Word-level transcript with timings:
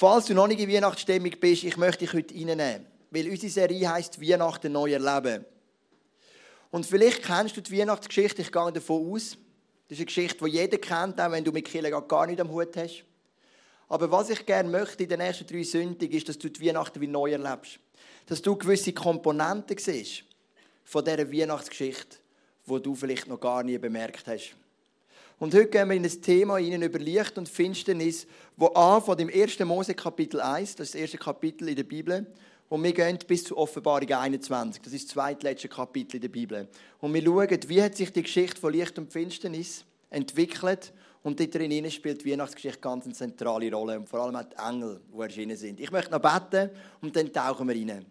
Falls 0.00 0.26
du 0.26 0.34
noch 0.34 0.46
nicht 0.46 0.60
in 0.60 0.70
Weihnachtsstimmung 0.70 1.32
bist, 1.40 1.64
ich 1.64 1.76
möchte 1.76 2.04
dich 2.04 2.12
heute 2.12 2.32
reinnehmen. 2.32 2.86
Weil 3.10 3.28
unsere 3.30 3.50
Serie 3.50 3.92
heisst 3.92 4.20
Weihnachten 4.20 4.70
neu 4.70 4.92
erleben. 4.92 5.44
Und 6.70 6.86
vielleicht 6.86 7.24
kennst 7.24 7.56
du 7.56 7.60
die 7.60 7.76
Weihnachtsgeschichte, 7.76 8.42
ich 8.42 8.52
gehe 8.52 8.72
davon 8.72 9.12
aus. 9.12 9.36
Das 9.88 9.98
ist 9.98 9.98
eine 9.98 10.06
Geschichte, 10.06 10.44
die 10.44 10.50
jeder 10.52 10.78
kennt, 10.78 11.20
auch 11.20 11.32
wenn 11.32 11.42
du 11.42 11.50
mit 11.50 11.64
Kirche 11.64 11.90
gar 11.90 12.28
nicht 12.28 12.40
am 12.40 12.48
Hut 12.48 12.76
hast. 12.76 13.02
Aber 13.88 14.08
was 14.08 14.30
ich 14.30 14.46
gerne 14.46 14.68
möchte 14.68 15.02
in 15.02 15.08
den 15.08 15.18
nächsten 15.18 15.48
drei 15.48 15.64
Sündigen, 15.64 16.16
ist, 16.16 16.28
dass 16.28 16.38
du 16.38 16.48
die 16.48 16.64
Weihnachten 16.64 17.00
wie 17.00 17.08
neu 17.08 17.32
erlebst. 17.32 17.80
Dass 18.26 18.40
du 18.40 18.54
gewisse 18.54 18.92
Komponenten 18.92 19.78
siehst 19.78 20.22
von 20.84 21.04
dieser 21.04 21.28
Weihnachtsgeschichte, 21.32 22.18
die 22.68 22.82
du 22.82 22.94
vielleicht 22.94 23.26
noch 23.26 23.40
gar 23.40 23.64
nie 23.64 23.78
bemerkt 23.78 24.28
hast. 24.28 24.54
Und 25.38 25.54
heute 25.54 25.68
gehen 25.68 25.88
wir 25.88 25.96
in 25.96 26.04
ein 26.04 26.22
Thema 26.22 26.58
Ihnen 26.58 26.82
über 26.82 26.98
Licht 26.98 27.38
und 27.38 27.48
Finsternis, 27.48 28.26
wo 28.56 28.66
an 28.68 29.00
von 29.00 29.16
dem 29.16 29.28
1. 29.28 29.60
Mose 29.60 29.94
Kapitel 29.94 30.40
1, 30.40 30.74
das 30.74 30.88
ist 30.88 30.94
das 30.94 31.00
erste 31.00 31.18
Kapitel 31.18 31.68
in 31.68 31.76
der 31.76 31.84
Bibel, 31.84 32.26
und 32.68 32.82
wir 32.82 32.92
gehen 32.92 33.18
bis 33.26 33.44
zur 33.44 33.56
Offenbarung 33.56 34.12
21. 34.12 34.82
Das 34.82 34.92
ist 34.92 35.04
das 35.04 35.14
zweitletzte 35.14 35.68
Kapitel 35.68 36.16
in 36.16 36.22
der 36.22 36.28
Bibel. 36.28 36.68
Und 37.00 37.14
wir 37.14 37.22
schauen, 37.22 37.60
wie 37.68 37.82
hat 37.82 37.96
sich 37.96 38.12
die 38.12 38.22
Geschichte 38.22 38.60
von 38.60 38.72
Licht 38.72 38.98
und 38.98 39.10
Finsternis 39.10 39.84
entwickelt. 40.10 40.92
Und 41.22 41.40
dort 41.40 41.54
drin 41.54 41.90
spielt 41.90 42.24
die 42.24 42.32
Weihnachtsgeschichte 42.32 42.80
ganz 42.80 43.04
eine 43.06 43.14
zentrale 43.14 43.72
Rolle. 43.72 43.98
Und 43.98 44.08
vor 44.08 44.20
allem 44.20 44.36
auch 44.36 44.44
die 44.44 44.56
Engel, 44.56 45.00
die 45.12 45.20
erschienen 45.20 45.56
sind. 45.56 45.80
Ich 45.80 45.90
möchte 45.90 46.10
noch 46.10 46.20
beten 46.20 46.70
und 47.00 47.16
dann 47.16 47.32
tauchen 47.32 47.68
wir 47.68 47.74
rein. 47.74 48.04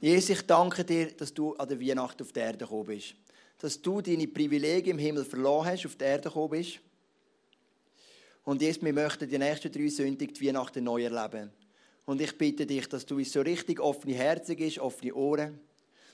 Jesus, 0.00 0.30
ich 0.30 0.42
danke 0.42 0.84
dir, 0.84 1.12
dass 1.12 1.32
du 1.32 1.54
an 1.54 1.68
der 1.68 1.80
Weihnacht 1.80 2.20
auf 2.22 2.32
die 2.32 2.40
Erde 2.40 2.58
gekommen 2.58 2.86
bist. 2.86 3.14
Dass 3.58 3.80
du 3.80 4.00
deine 4.00 4.28
Privilegien 4.28 4.96
im 4.96 4.98
Himmel 4.98 5.24
verloren 5.24 5.66
hast, 5.66 5.84
auf 5.84 5.96
die 5.96 6.04
Erde 6.04 6.28
gekommen 6.28 6.50
bist. 6.50 6.80
Und 8.44 8.62
jetzt, 8.62 8.82
wir 8.82 8.92
möchten 8.92 9.28
die 9.28 9.38
nächsten 9.38 9.70
drei 9.70 9.88
Sündig 9.88 10.34
die 10.34 10.46
Weihnachten 10.46 10.84
neu 10.84 11.04
erleben. 11.04 11.50
Und 12.06 12.20
ich 12.20 12.36
bitte 12.38 12.64
dich, 12.64 12.88
dass 12.88 13.04
du 13.04 13.16
uns 13.16 13.32
so 13.32 13.42
richtig 13.42 13.80
offene 13.80 14.14
Herzen 14.14 14.56
gibst, 14.56 14.78
offene 14.78 15.14
Ohren, 15.14 15.60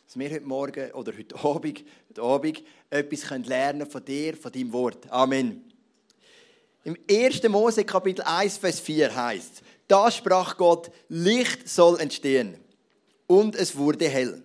dass 0.05 0.19
wir 0.19 0.29
heute 0.29 0.45
Morgen 0.45 0.91
oder 0.91 1.17
heute 1.17 1.37
Abend, 1.37 1.85
heute 2.09 2.23
Abend 2.23 2.65
etwas 2.91 3.31
lernen 3.31 3.79
können 3.79 3.91
von 3.91 4.05
dir, 4.05 4.37
von 4.37 4.51
deinem 4.51 4.73
Wort. 4.73 5.11
Amen. 5.11 5.71
Im 6.83 6.97
1. 7.09 7.43
Mose 7.49 7.85
Kapitel 7.85 8.23
1, 8.23 8.59
Vers 8.59 8.81
4 8.81 9.15
heißt, 9.15 9.63
da 9.87 10.11
sprach 10.11 10.57
Gott, 10.57 10.91
Licht 11.09 11.69
soll 11.69 12.01
entstehen. 12.01 12.57
Und 13.27 13.55
es 13.55 13.77
wurde 13.77 14.09
hell. 14.09 14.43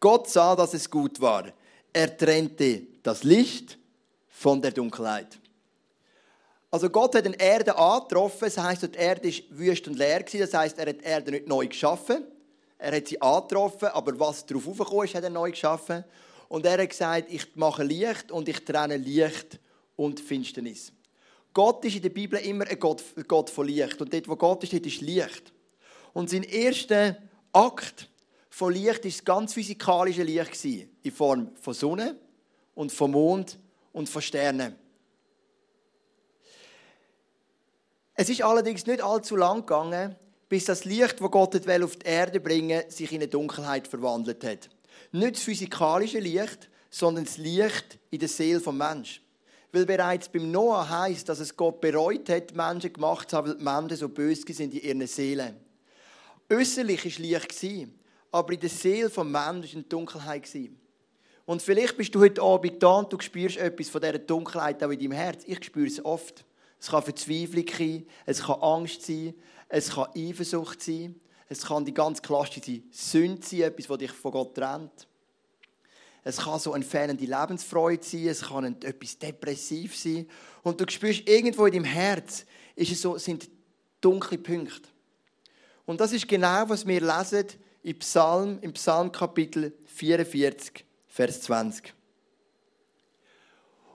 Gott 0.00 0.28
sah, 0.28 0.56
dass 0.56 0.74
es 0.74 0.90
gut 0.90 1.20
war. 1.20 1.52
Er 1.96 2.14
trennte 2.16 2.82
das 3.04 3.22
Licht 3.22 3.78
von 4.28 4.60
der 4.60 4.72
Dunkelheit. 4.72 5.38
Also 6.68 6.90
Gott 6.90 7.14
hat 7.14 7.24
eine 7.24 7.38
Erde 7.38 7.78
angetroffen, 7.78 8.46
das 8.46 8.58
heisst, 8.58 8.82
die 8.82 8.98
Erde 8.98 9.28
war 9.28 9.58
wüst 9.58 9.86
und 9.86 9.96
leer, 9.96 10.24
das 10.24 10.52
heisst, 10.52 10.76
er 10.76 10.88
hat 10.88 11.00
die 11.00 11.04
Erde 11.04 11.30
nicht 11.30 11.46
neu 11.46 11.68
geschaffen, 11.68 12.24
er 12.78 12.96
hat 12.96 13.06
sie 13.06 13.22
angetroffen, 13.22 13.88
aber 13.88 14.18
was 14.18 14.44
darauf 14.44 14.66
aufgekommen 14.66 15.04
ist, 15.04 15.14
hat 15.14 15.22
er 15.22 15.30
neu 15.30 15.52
geschaffen. 15.52 16.02
Und 16.48 16.66
er 16.66 16.82
hat 16.82 16.90
gesagt, 16.90 17.32
ich 17.32 17.54
mache 17.54 17.84
Licht 17.84 18.32
und 18.32 18.48
ich 18.48 18.64
trenne 18.64 18.96
Licht 18.96 19.60
und 19.94 20.18
Finsternis. 20.18 20.92
Gott 21.52 21.84
ist 21.84 21.94
in 21.94 22.02
der 22.02 22.10
Bibel 22.10 22.40
immer 22.40 22.66
ein 22.66 22.78
Gott, 22.80 23.04
ein 23.16 23.24
Gott 23.28 23.50
von 23.50 23.68
Licht. 23.68 24.00
Und 24.00 24.12
dort, 24.12 24.28
wo 24.28 24.34
Gott 24.34 24.64
ist, 24.64 24.72
dort 24.72 24.84
ist 24.84 25.00
Licht. 25.00 25.52
Und 26.12 26.28
sein 26.28 26.42
erster 26.42 27.16
Akt 27.52 28.08
von 28.54 28.72
Licht 28.72 29.04
das 29.04 29.24
ganz 29.24 29.52
physikalische 29.52 30.22
Licht, 30.22 30.64
in 30.64 31.10
Form 31.10 31.50
von 31.60 31.74
Sonne 31.74 32.16
und 32.76 32.92
von 32.92 33.10
Mond 33.10 33.58
und 33.92 34.08
von 34.08 34.22
Sternen. 34.22 34.76
Es 38.14 38.28
ist 38.28 38.42
allerdings 38.42 38.86
nicht 38.86 39.02
allzu 39.02 39.34
lang 39.34 39.62
gegangen, 39.62 40.14
bis 40.48 40.66
das 40.66 40.84
Licht, 40.84 41.20
das 41.20 41.30
Gott 41.32 41.68
auf 41.82 41.96
die 41.96 42.06
Erde 42.06 42.38
bringen 42.38 42.88
sich 42.90 43.10
in 43.10 43.22
eine 43.22 43.26
Dunkelheit 43.26 43.88
verwandelt 43.88 44.44
hat. 44.44 44.70
Nicht 45.10 45.34
das 45.34 45.42
physikalische 45.42 46.20
Licht, 46.20 46.70
sondern 46.90 47.24
das 47.24 47.38
Licht 47.38 47.98
in 48.10 48.20
der 48.20 48.28
Seele 48.28 48.60
des 48.60 48.72
Menschen. 48.72 49.24
Weil 49.72 49.84
bereits 49.84 50.28
beim 50.28 50.52
Noah 50.52 50.88
heißt, 50.88 51.28
dass 51.28 51.40
es 51.40 51.56
Gott 51.56 51.80
bereut 51.80 52.28
hat, 52.28 52.54
Menschen 52.54 52.92
gemacht 52.92 53.30
zu 53.30 53.36
haben, 53.36 53.48
weil 53.48 53.58
die 53.58 53.64
Menschen 53.64 53.96
so 53.96 54.08
böse 54.08 54.44
sind 54.52 54.74
in 54.74 54.80
ihren 54.80 55.06
Seelen. 55.08 55.56
Äußerlich 56.48 57.18
war 57.18 57.40
Licht, 57.40 57.52
aber 58.34 58.52
in 58.52 58.58
der 58.58 58.68
Seele 58.68 59.08
des 59.08 59.16
Menschen 59.16 59.32
war 59.32 59.48
eine 59.48 59.82
Dunkelheit. 59.84 60.50
Und 61.46 61.62
vielleicht 61.62 61.96
bist 61.96 62.12
du 62.12 62.20
heute 62.20 62.42
Abend 62.42 62.82
da 62.82 62.98
und 62.98 63.12
du 63.12 63.20
spürst 63.20 63.58
etwas 63.58 63.88
von 63.88 64.00
dieser 64.00 64.18
Dunkelheit 64.18 64.82
auch 64.82 64.90
in 64.90 64.98
deinem 64.98 65.12
Herz. 65.12 65.44
Ich 65.46 65.64
spüre 65.64 65.86
es 65.86 66.04
oft. 66.04 66.44
Es 66.80 66.88
kann 66.88 67.04
Verzweiflung 67.04 67.66
sein, 67.78 68.06
es 68.26 68.42
kann 68.42 68.60
Angst 68.60 69.02
sein, 69.02 69.34
es 69.68 69.88
kann 69.90 70.08
Eifersucht 70.16 70.82
sein, 70.82 71.14
es 71.48 71.64
kann 71.64 71.84
die 71.84 71.94
ganz 71.94 72.20
klassische 72.20 72.82
Sünde 72.90 73.46
sein, 73.46 73.60
etwas, 73.60 73.86
das 73.86 73.98
dich 73.98 74.10
von 74.10 74.32
Gott 74.32 74.56
trennt. 74.56 75.06
Es 76.24 76.38
kann 76.38 76.58
so 76.58 76.72
eine 76.72 76.84
fehlende 76.84 77.24
Lebensfreude 77.24 78.02
sein, 78.02 78.26
es 78.26 78.42
kann 78.42 78.82
etwas 78.82 79.16
depressiv 79.16 79.96
sein. 79.96 80.28
Und 80.64 80.80
du 80.80 80.90
spürst 80.90 81.28
irgendwo 81.28 81.66
in 81.66 81.74
deinem 81.74 81.84
Herz, 81.84 82.46
ist 82.74 82.90
es 82.90 83.00
so, 83.00 83.16
sind 83.16 83.48
dunkle 84.00 84.38
Punkte. 84.38 84.88
Und 85.86 86.00
das 86.00 86.12
ist 86.12 86.26
genau, 86.26 86.68
was 86.68 86.84
wir 86.84 87.00
lesen 87.00 87.46
im 87.84 87.98
Psalm, 87.98 88.58
im 88.62 88.72
Psalm 88.72 89.12
Kapitel 89.12 89.72
44, 89.84 90.84
Vers 91.06 91.42
20. 91.42 91.94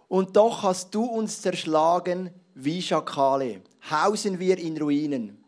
Und 0.07 0.35
doch 0.35 0.63
hast 0.63 0.93
du 0.93 1.03
uns 1.03 1.41
zerschlagen 1.41 2.31
wie 2.53 2.81
Schakale 2.81 3.61
hausen 3.89 4.39
wir 4.39 4.57
in 4.57 4.77
Ruinen. 4.77 5.43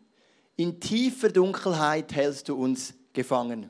In 0.55 0.79
tiefer 0.79 1.29
Dunkelheit 1.29 2.13
hältst 2.13 2.49
du 2.49 2.55
uns 2.55 2.93
gefangen. 3.13 3.69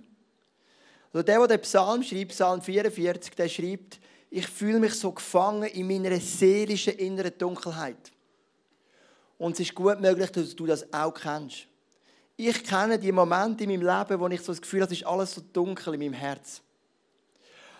Also 1.14 1.24
der, 1.24 1.40
der 1.40 1.48
den 1.48 1.62
Psalm 1.62 2.04
schreibt, 2.04 2.31
Psalm 2.31 2.62
44, 2.62 3.36
der 3.36 3.50
schreibt, 3.50 4.00
ich 4.30 4.48
fühle 4.48 4.80
mich 4.80 4.94
so 4.94 5.12
gefangen 5.12 5.70
in 5.70 5.88
meiner 5.88 6.18
seelischen 6.20 6.94
inneren 6.94 7.38
Dunkelheit. 7.38 8.12
Und 9.38 9.54
es 9.54 9.62
ist 9.62 9.76
gut 9.76 10.00
möglich, 10.00 10.31
dass 10.31 10.56
du 10.56 10.66
das 10.66 10.94
auch 10.94 11.14
kennst. 11.14 11.68
Ich 12.44 12.63
kenne 12.63 12.97
die 12.97 13.12
Momente 13.12 13.66
in 13.66 13.69
meinem 13.69 13.81
Leben, 13.81 14.19
wo 14.19 14.28
ich 14.28 14.41
so 14.41 14.52
das 14.52 14.59
Gefühl 14.59 14.81
habe, 14.81 14.91
es 14.91 15.02
ist 15.02 15.06
alles 15.06 15.35
so 15.35 15.41
dunkel 15.53 15.94
in 15.94 16.00
meinem 16.00 16.13
Herz. 16.13 16.59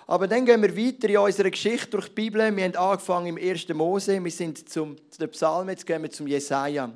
Aber 0.06 0.28
dann 0.28 0.46
gehen 0.46 0.62
wir 0.62 0.78
weiter 0.78 1.10
in 1.10 1.18
unserer 1.18 1.50
Geschichte 1.50 1.90
durch 1.90 2.10
die 2.10 2.14
Bibel. 2.14 2.56
Wir 2.56 2.66
haben 2.66 2.76
angefangen 2.76 3.36
im 3.36 3.38
1. 3.38 3.70
Mose, 3.70 4.24
wir 4.24 4.30
sind 4.30 4.70
zum, 4.70 4.98
zu 5.10 5.18
den 5.18 5.32
Psalmen, 5.32 5.70
jetzt 5.70 5.88
gehen 5.88 6.04
wir 6.04 6.12
zum 6.12 6.28
Jesaja. 6.28 6.92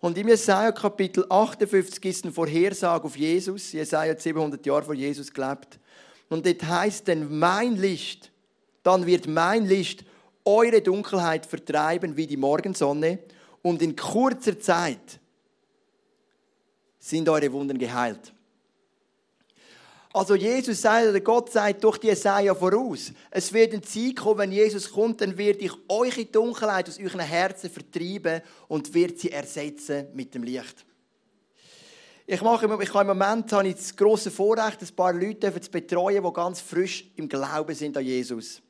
Und 0.00 0.16
im 0.16 0.26
Jesaja 0.26 0.72
Kapitel 0.72 1.26
58 1.28 2.02
ist 2.02 2.24
eine 2.24 2.32
Vorhersage 2.32 3.04
auf 3.04 3.14
Jesus. 3.14 3.72
Jesaja 3.72 4.12
hat 4.12 4.22
700 4.22 4.64
Jahre 4.64 4.84
vor 4.84 4.94
Jesus 4.94 5.30
gelebt. 5.30 5.78
Und 6.30 6.46
dort 6.46 6.62
heißt 6.62 7.08
denn 7.08 7.38
mein 7.38 7.76
Licht, 7.76 8.32
dann 8.82 9.04
wird 9.04 9.26
mein 9.26 9.66
Licht 9.66 10.02
eure 10.46 10.80
Dunkelheit 10.80 11.44
vertreiben 11.44 12.16
wie 12.16 12.26
die 12.26 12.38
Morgensonne 12.38 13.18
und 13.60 13.82
in 13.82 13.96
kurzer 13.96 14.58
Zeit 14.58 15.20
sind 17.02 17.28
eure 17.28 17.52
Wunden 17.52 17.76
geheilt. 17.76 18.32
Also 20.14 20.34
Jesus 20.34 20.82
sagt, 20.82 21.08
oder 21.08 21.20
Gott 21.20 21.50
sagt 21.50 21.82
durch 21.82 21.98
die 21.98 22.08
Jesaja 22.08 22.54
voraus, 22.54 23.12
es 23.30 23.52
wird 23.52 23.72
ein 23.72 23.82
Zeit 23.82 24.16
kommen, 24.16 24.38
wenn 24.38 24.52
Jesus 24.52 24.90
kommt, 24.90 25.20
dann 25.20 25.36
wird 25.36 25.62
ich 25.62 25.72
eure 25.88 26.24
Dunkelheit 26.26 26.88
aus 26.88 26.98
euren 26.98 27.20
Herzen 27.20 27.70
vertreiben 27.70 28.42
und 28.68 28.92
wird 28.92 29.18
sie 29.18 29.32
ersetzen 29.32 30.08
mit 30.12 30.34
dem 30.34 30.42
Licht. 30.42 30.84
Ich, 32.26 32.42
mache, 32.42 32.66
ich 32.66 32.94
habe 32.94 33.10
im 33.10 33.18
Moment 33.18 33.50
habe 33.52 33.68
ich 33.68 33.74
das 33.74 33.96
grosse 33.96 34.30
Vorrecht, 34.30 34.80
ein 34.80 34.94
paar 34.94 35.12
Leute 35.12 35.60
zu 35.60 35.70
betreuen, 35.70 36.22
die 36.22 36.32
ganz 36.32 36.60
frisch 36.60 37.10
im 37.16 37.28
Glauben 37.28 37.74
sind 37.74 37.96
an 37.96 38.04
Jesus. 38.04 38.62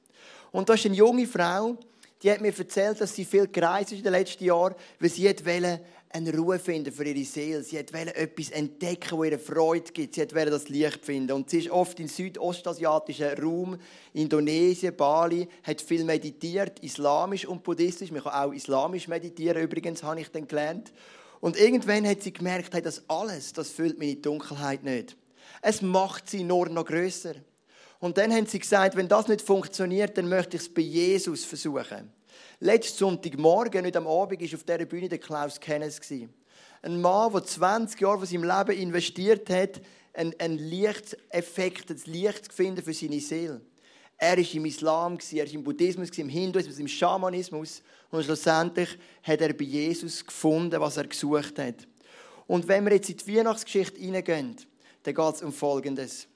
Und 0.53 0.69
da 0.69 0.75
ist 0.75 0.87
eine 0.87 0.94
junge 0.94 1.26
Frau, 1.26 1.76
die 2.22 2.31
hat 2.31 2.41
mir 2.41 2.56
erzählt, 2.56 3.00
dass 3.00 3.14
sie 3.14 3.25
viel 3.25 3.49
gereist 3.49 3.91
ist 3.93 3.99
in 3.99 4.04
den 4.04 4.12
letzten 4.12 4.44
Jahren, 4.44 4.75
weil 5.00 5.10
sie 5.10 5.25
wollte 5.25 5.81
eine 6.12 6.37
Ruhe 6.37 6.59
finden 6.59 6.93
für 6.93 7.05
ihre 7.05 7.25
Seele. 7.25 7.62
Sie 7.62 7.76
wollte 7.76 8.14
etwas 8.14 8.50
entdecken, 8.50 9.19
das 9.19 9.31
ihr 9.31 9.38
Freude 9.38 9.93
gibt. 9.93 10.14
Sie 10.14 10.20
wollte 10.20 10.50
das 10.50 10.69
Licht 10.69 11.05
finden. 11.05 11.32
Und 11.32 11.50
sie 11.50 11.61
ist 11.61 11.70
oft 11.70 11.99
im 12.00 12.09
südostasiatischen 12.09 13.38
Raum, 13.43 13.79
Indonesien, 14.12 14.94
Bali, 14.97 15.49
hat 15.62 15.81
viel 15.81 16.05
meditiert, 16.05 16.81
islamisch 16.81 17.47
und 17.47 17.62
buddhistisch. 17.62 18.11
Man 18.11 18.23
kann 18.23 18.32
auch 18.32 18.53
islamisch 18.53 19.09
meditieren, 19.09 19.62
übrigens, 19.62 20.03
habe 20.03 20.20
ich 20.20 20.29
dann 20.29 20.47
gelernt. 20.47 20.93
Und 21.41 21.59
irgendwann 21.59 22.06
hat 22.06 22.23
sie 22.23 22.32
gemerkt, 22.32 22.73
hey, 22.75 22.82
das 22.82 23.03
alles, 23.08 23.53
das 23.53 23.70
füllt 23.70 23.99
meine 23.99 24.17
Dunkelheit 24.17 24.85
nicht. 24.85 25.17
Es 25.61 25.82
macht 25.82 26.29
sie 26.31 26.44
nur 26.44 26.69
noch 26.69 26.85
größer. 26.85 27.35
Und 27.99 28.19
dann 28.19 28.32
haben 28.32 28.47
sie 28.47 28.58
gesagt, 28.58 28.97
wenn 28.97 29.08
das 29.08 29.29
nicht 29.29 29.43
funktioniert, 29.43 30.19
dann 30.19 30.29
möchte 30.29 30.56
ich 30.56 30.62
es 30.62 30.75
bei 30.75 30.82
Jesus 30.82 31.44
versuchen. 31.44 32.12
Letzten 32.61 32.99
Sonntagmorgen, 32.99 33.82
nicht 33.84 33.96
am 33.96 34.06
Abend, 34.06 34.40
war 34.40 34.58
auf 34.58 34.64
dieser 34.64 34.84
Bühne 34.87 35.08
der 35.08 35.19
Klaus 35.19 35.58
Kennes. 35.61 36.00
Ein 36.82 37.00
Mann, 37.00 37.32
der 37.32 37.44
20 37.44 38.00
Jahre 38.00 38.19
von 38.19 38.26
seinem 38.26 38.44
Leben 38.44 38.81
investiert 38.81 39.49
hat, 39.50 39.81
einen, 40.14 40.34
einen 40.38 40.58
Lichteffekt, 40.58 41.90
ein 41.90 42.00
Licht 42.06 42.46
zu 42.46 42.52
finden 42.52 42.82
für 42.82 42.93
seine 42.93 43.20
Seele. 43.20 43.61
Er 44.19 44.37
war 44.37 44.55
im 44.55 44.67
Islam, 44.67 45.19
er 45.32 45.46
war 45.46 45.52
im 45.52 45.64
Buddhismus, 45.64 46.11
im 46.19 46.29
Hinduismus, 46.29 46.79
im 46.79 46.88
Schamanismus. 46.88 47.82
Und 48.11 48.25
schlussendlich 48.25 48.90
hat 49.23 49.40
er 49.40 49.52
bei 49.52 49.64
Jesus 49.64 50.25
gefunden, 50.25 50.81
was 50.81 50.96
er 50.96 51.06
gesucht 51.06 51.58
hat. 51.58 51.87
Und 52.46 52.69
wenn 52.69 52.84
wir 52.84 52.93
jetzt 52.93 53.11
in 53.11 53.17
die 53.17 53.37
Weihnachtsgeschichte 53.37 53.99
hineingehen, 53.99 54.56
dann 55.02 55.14
geht 55.14 55.34
es 55.34 55.43
um 55.43 55.52
Folgendes. 55.52 56.29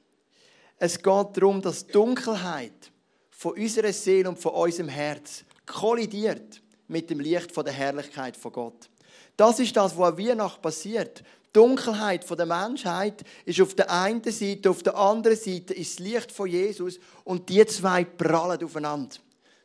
Es 0.78 0.96
geht 0.96 1.36
darum, 1.36 1.62
dass 1.62 1.86
die 1.86 1.92
Dunkelheit 1.92 2.90
von 3.30 3.52
unserer 3.52 3.92
Seele 3.92 4.30
und 4.30 4.38
von 4.38 4.52
unserem 4.52 4.88
Herz 4.88 5.44
kollidiert 5.66 6.62
mit 6.88 7.10
dem 7.10 7.20
Licht 7.20 7.52
von 7.52 7.64
der 7.64 7.74
Herrlichkeit 7.74 8.36
von 8.36 8.52
Gott. 8.52 8.88
Das 9.36 9.58
ist 9.60 9.76
das, 9.76 9.98
was 9.98 10.12
an 10.12 10.18
Weihnachten 10.18 10.62
passiert. 10.62 11.20
Die 11.20 11.52
Dunkelheit 11.52 12.24
von 12.24 12.36
der 12.36 12.46
Menschheit 12.46 13.24
ist 13.44 13.60
auf 13.60 13.74
der 13.74 13.90
einen 13.90 14.22
Seite, 14.24 14.70
auf 14.70 14.82
der 14.82 14.96
anderen 14.96 15.36
Seite 15.36 15.74
ist 15.74 15.98
das 15.98 16.06
Licht 16.06 16.32
von 16.32 16.48
Jesus 16.48 16.98
und 17.24 17.48
die 17.48 17.64
zwei 17.66 18.04
prallen 18.04 18.62
aufeinander. 18.62 19.16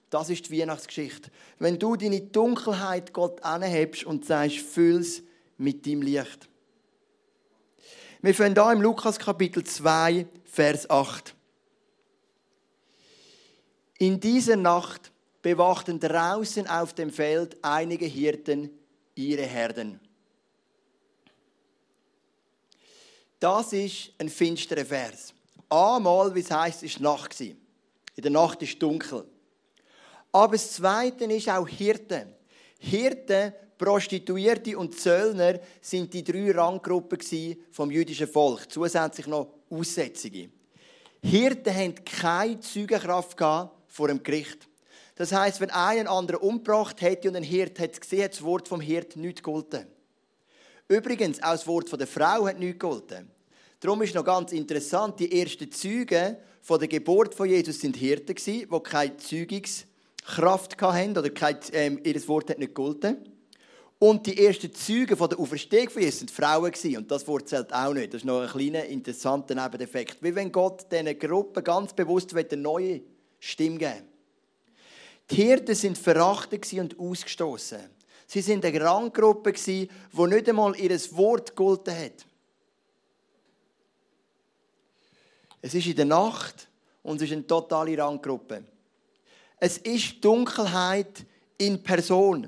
Das 0.10 0.30
ist 0.30 0.50
die 0.50 0.60
Weihnachtsgeschichte. 0.60 1.32
Wenn 1.60 1.80
du 1.80 1.96
deine 1.96 2.22
Dunkelheit 2.22 3.14
Gott 3.14 3.42
anhebst 3.44 4.04
und 4.04 4.26
sagst, 4.26 4.58
füll's 4.58 5.22
mit 5.58 5.86
deinem 5.86 6.02
Licht. 6.02 6.50
Wir 8.22 8.36
fangen 8.36 8.54
da 8.54 8.72
im 8.72 8.82
Lukas 8.82 9.18
Kapitel 9.18 9.64
2, 9.64 10.28
Vers 10.46 10.90
8. 10.90 11.34
In 13.98 14.20
dieser 14.20 14.58
Nacht 14.58 15.12
bewachten 15.42 16.00
draußen 16.00 16.68
auf 16.68 16.94
dem 16.94 17.10
Feld 17.10 17.58
einige 17.62 18.06
Hirten 18.06 18.70
ihre 19.16 19.44
Herden. 19.44 20.00
Das 23.40 23.74
ist 23.74 24.12
ein 24.20 24.30
finsterer 24.30 24.86
Vers. 24.86 25.34
Einmal, 25.70 26.34
wie 26.36 26.42
es 26.42 26.52
heisst, 26.52 26.84
ist 26.84 27.00
Nacht 27.00 27.40
In 27.42 27.58
der 28.18 28.30
Nacht 28.30 28.62
ist 28.62 28.82
dunkel. 28.82 29.26
Aber 30.32 30.54
das 30.54 30.74
Zweite 30.74 31.26
ist 31.26 31.50
auch 31.50 31.68
Hirten. 31.68 32.34
Hirten, 32.78 33.54
Prostituierte 33.78 34.78
und 34.78 35.00
Zöllner 35.00 35.60
sind 35.82 36.14
die 36.14 36.24
drei 36.24 36.52
Ranggruppen 36.52 37.20
vom 37.72 37.90
jüdischen 37.90 38.28
Volk. 38.28 38.72
Zusätzlich 38.72 39.26
noch 39.26 39.48
Aussätzige. 39.70 40.50
Hirten 41.24 41.76
haben 41.76 41.96
keine 42.06 42.60
Zeugenkraft 42.60 43.38
vor 43.88 44.08
dem 44.08 44.22
Gericht. 44.22 44.68
Das 45.16 45.32
heißt, 45.32 45.60
wenn 45.62 45.70
einen 45.70 46.08
anderen 46.08 46.42
umgebracht 46.42 47.02
hätte 47.02 47.30
und 47.30 47.36
ein 47.36 47.44
Hirt 47.44 47.80
hat 47.80 48.00
gesehen, 48.00 48.24
hat 48.24 48.34
das 48.34 48.44
Wort 48.44 48.68
vom 48.68 48.82
Hirt 48.82 49.16
nicht 49.16 49.44
gegolten. 49.44 49.86
Übrigens, 50.88 51.42
auch 51.42 51.52
das 51.52 51.68
Wort 51.68 51.92
der 51.92 52.08
Frau 52.08 52.46
hat 52.48 52.60
nicht 52.60 52.80
gegolten. 52.80 53.30
Darum 53.80 54.02
ist 54.02 54.14
noch 54.14 54.26
ganz 54.26 54.52
interessant, 54.52 55.20
die 55.20 55.40
ersten 55.40 55.72
Zeugen 55.72 56.38
von 56.62 56.80
der 56.80 56.88
Geburt 56.88 57.34
von 57.34 57.50
Jesus 57.50 57.80
sind 57.80 57.96
Hirten 57.96 58.36
die 58.36 58.68
keine 58.84 59.18
Zeugungskraft 59.18 60.82
hatten 60.82 61.18
oder 61.18 61.30
kein, 61.30 61.58
ähm, 61.74 62.00
ihr 62.04 62.28
Wort 62.28 62.50
hat 62.50 62.60
nicht 62.60 62.76
gegolten. 62.76 63.18
Und 63.98 64.26
die 64.26 64.44
ersten 64.44 64.74
Zeugen 64.74 65.16
von 65.16 65.30
der 65.30 65.40
Auferstehung 65.40 65.90
von 65.90 66.02
Jesus 66.02 66.20
sind 66.20 66.32
Frauen 66.32 66.74
Und 66.98 67.12
das 67.12 67.28
Wort 67.28 67.48
zählt 67.48 67.72
auch 67.74 67.94
nicht. 67.94 68.14
Das 68.14 68.22
ist 68.22 68.26
noch 68.26 68.42
ein 68.42 68.50
kleiner, 68.50 68.86
interessanter 68.86 69.56
Nebeneffekt. 69.56 70.18
Wie 70.22 70.34
wenn 70.34 70.52
Gott 70.52 70.92
diesen 70.92 71.20
Gruppen 71.20 71.64
ganz 71.64 71.94
bewusst 71.94 72.36
eine 72.36 72.62
neue 72.62 73.02
Stimme 73.40 73.78
geben 73.78 74.11
die 75.30 75.36
Hirten 75.36 75.76
sind 75.76 75.98
verachtet 75.98 76.72
und 76.74 77.00
ausgestoßen. 77.00 77.80
Sie 78.28 78.42
sind 78.42 78.64
eine 78.66 78.82
Ranggruppe, 78.82 79.54
die 79.54 79.90
nicht 80.14 80.50
einmal 80.50 80.76
ihr 80.78 81.00
Wort 81.12 81.50
gegolten 81.50 81.98
hat. 81.98 82.26
Es 85.62 85.74
ist 85.74 85.86
in 85.86 85.96
der 85.96 86.06
Nacht 86.06 86.68
und 87.04 87.18
es 87.18 87.24
ist 87.24 87.34
eine 87.34 87.46
totale 87.46 87.98
Ranggruppe. 87.98 88.64
Es 89.58 89.78
ist 89.78 90.24
Dunkelheit 90.24 91.26
in 91.58 91.84
Person. 91.84 92.48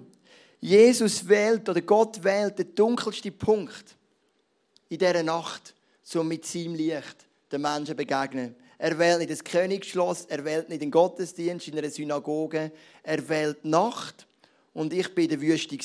Jesus 0.60 1.28
wählt 1.28 1.68
oder 1.70 1.82
Gott 1.82 2.24
wählt 2.24 2.58
den 2.58 2.74
dunkelsten 2.74 3.38
Punkt 3.38 3.98
in 4.90 4.98
dieser 4.98 5.22
Nacht, 5.22 5.76
um 6.16 6.28
mit 6.28 6.46
seinem 6.46 6.76
Licht 6.76 7.26
den 7.52 7.62
Menschen 7.62 7.96
begegnen. 7.96 8.56
Er 8.84 9.00
wählt 9.00 9.20
nicht 9.20 9.32
das 9.32 9.46
Königsschloss, 9.46 10.26
er 10.26 10.44
wählt 10.44 10.68
nicht 10.68 10.82
den 10.82 10.92
Gottesdienst 10.92 11.70
in 11.70 11.78
einer 11.78 11.90
Synagoge, 11.90 12.70
er 13.02 13.30
wählt 13.30 13.64
Nacht. 13.64 14.28
Und 14.74 14.92
ich 14.92 15.16
bin 15.16 15.24
in 15.24 15.30
der 15.30 15.40
Wüste. 15.40 15.78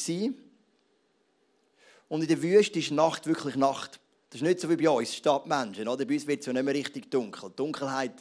Und 2.09 2.23
in 2.23 2.27
der 2.27 2.43
Wüste 2.43 2.81
ist 2.81 2.91
Nacht 2.91 3.29
wirklich 3.29 3.55
Nacht. 3.55 4.01
Das 4.31 4.41
ist 4.41 4.45
nicht 4.45 4.59
so 4.59 4.69
wie 4.69 4.75
bei 4.75 4.91
uns 4.91 5.15
Stadtmenschen. 5.15 5.87
Oder? 5.87 6.05
Bei 6.07 6.15
uns 6.15 6.27
wird 6.27 6.41
es 6.41 6.47
ja 6.47 6.53
nicht 6.53 6.65
mehr 6.65 6.75
richtig 6.75 7.09
dunkel. 7.09 7.51
Die 7.51 7.55
Dunkelheit 7.55 8.15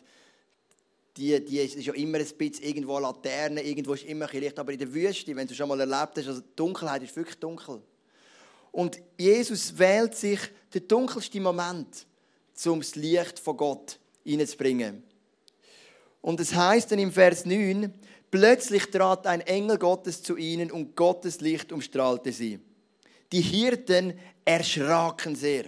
die, 1.18 1.44
die 1.44 1.58
ist 1.58 1.84
ja 1.84 1.94
immer 1.94 2.20
ein 2.20 2.28
bisschen 2.38 2.64
irgendwo 2.64 3.00
Laterne, 3.00 3.64
irgendwo 3.64 3.96
ist 3.96 4.04
immer 4.04 4.30
ein 4.32 4.40
Licht. 4.40 4.60
Aber 4.60 4.74
in 4.74 4.78
der 4.78 4.94
Wüste, 4.94 5.36
wenn 5.36 5.48
du 5.48 5.56
schon 5.56 5.70
mal 5.70 5.80
erlebt 5.80 6.18
hast, 6.18 6.28
also 6.28 6.42
die 6.42 6.56
Dunkelheit 6.56 7.02
ist 7.02 7.16
wirklich 7.16 7.40
dunkel. 7.40 7.82
Und 8.72 9.00
Jesus 9.18 9.76
wählt 9.76 10.14
sich 10.14 10.40
den 10.72 10.88
dunkelsten 10.88 11.42
Moment, 11.42 12.06
um 12.68 12.80
das 12.80 12.94
Licht 12.94 13.40
von 13.40 13.58
Gott 13.58 13.98
reinzubringen. 14.28 15.04
Und 16.22 16.40
es 16.40 16.54
heißt 16.54 16.92
dann 16.92 17.00
im 17.00 17.12
Vers 17.12 17.46
9, 17.46 17.94
plötzlich 18.30 18.90
trat 18.92 19.26
ein 19.28 19.42
Engel 19.42 19.78
Gottes 19.78 20.22
zu 20.24 20.36
ihnen 20.36 20.72
und 20.72 20.96
Gottes 20.96 21.42
Licht 21.42 21.72
umstrahlte 21.72 22.32
sie. 22.32 22.60
Die 23.32 23.42
Hirten 23.42 24.20
erschraken 24.44 25.36
sehr. 25.36 25.66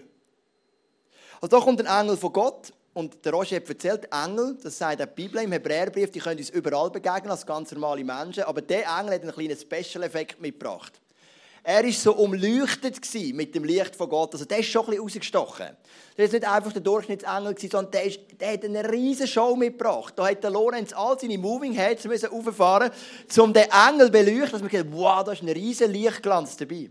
Also 1.42 1.58
da 1.58 1.64
kommt 1.64 1.86
ein 1.86 2.02
Engel 2.02 2.18
von 2.18 2.34
Gott 2.34 2.74
und 2.94 3.24
der 3.24 3.32
Roger 3.32 3.58
hat 3.58 3.70
erzählt, 3.70 4.10
Engel, 4.12 4.58
das 4.62 4.78
sagt 4.78 5.00
die 5.00 5.06
Bibel 5.06 5.42
im 5.42 5.52
Hebräerbrief, 5.52 6.12
die 6.12 6.20
können 6.20 6.40
uns 6.40 6.50
überall 6.50 6.90
begegnen 6.90 7.32
als 7.32 7.46
ganz 7.46 7.72
normale 7.72 8.04
Menschen, 8.04 8.44
aber 8.44 8.62
der 8.62 8.84
Engel 8.84 9.14
hat 9.14 9.22
einen 9.22 9.32
kleinen 9.32 9.58
Special-Effekt 9.58 10.42
mitgebracht. 10.42 11.00
Er 11.64 11.84
war 11.84 11.92
so 11.92 12.16
umleuchtet 12.16 13.00
mit 13.34 13.54
dem 13.54 13.64
Licht 13.64 13.96
von 13.96 14.10
Gott. 14.10 14.34
Also 14.34 14.46
der 14.46 14.60
ist 14.60 14.68
schon 14.68 14.84
ein 14.84 14.92
bisschen 14.92 15.04
rausgestochen. 15.04 15.68
Der 16.18 16.26
ist 16.26 16.34
nicht 16.34 16.48
einfach 16.48 16.72
der 16.72 16.82
Durchschnittsengel, 16.82 17.56
sondern 17.60 17.92
der, 17.92 18.04
ist, 18.06 18.20
der 18.40 18.54
hat 18.54 18.64
eine 18.64 18.90
riesige 18.90 19.28
Show 19.28 19.56
mitgebracht. 19.56 20.14
Da 20.16 20.30
hat 20.30 20.44
der 20.44 20.52
Lorenz 20.52 20.94
all 20.94 21.20
seine 21.20 21.38
Moving 21.38 21.74
Heads 21.74 22.06
müssen 22.06 22.30
rauffahren, 22.30 22.92
um 23.38 23.54
den 23.54 23.70
Engel 23.70 24.08
zu 24.08 24.12
beleuchten, 24.12 24.52
dass 24.52 24.62
man 24.62 24.72
sagt, 24.72 24.92
wow, 24.92 25.24
da 25.24 25.32
ist 25.34 25.42
ein 25.42 25.50
riesiger 25.50 25.90
Lichtglanz 25.90 26.58
dabei. 26.58 26.90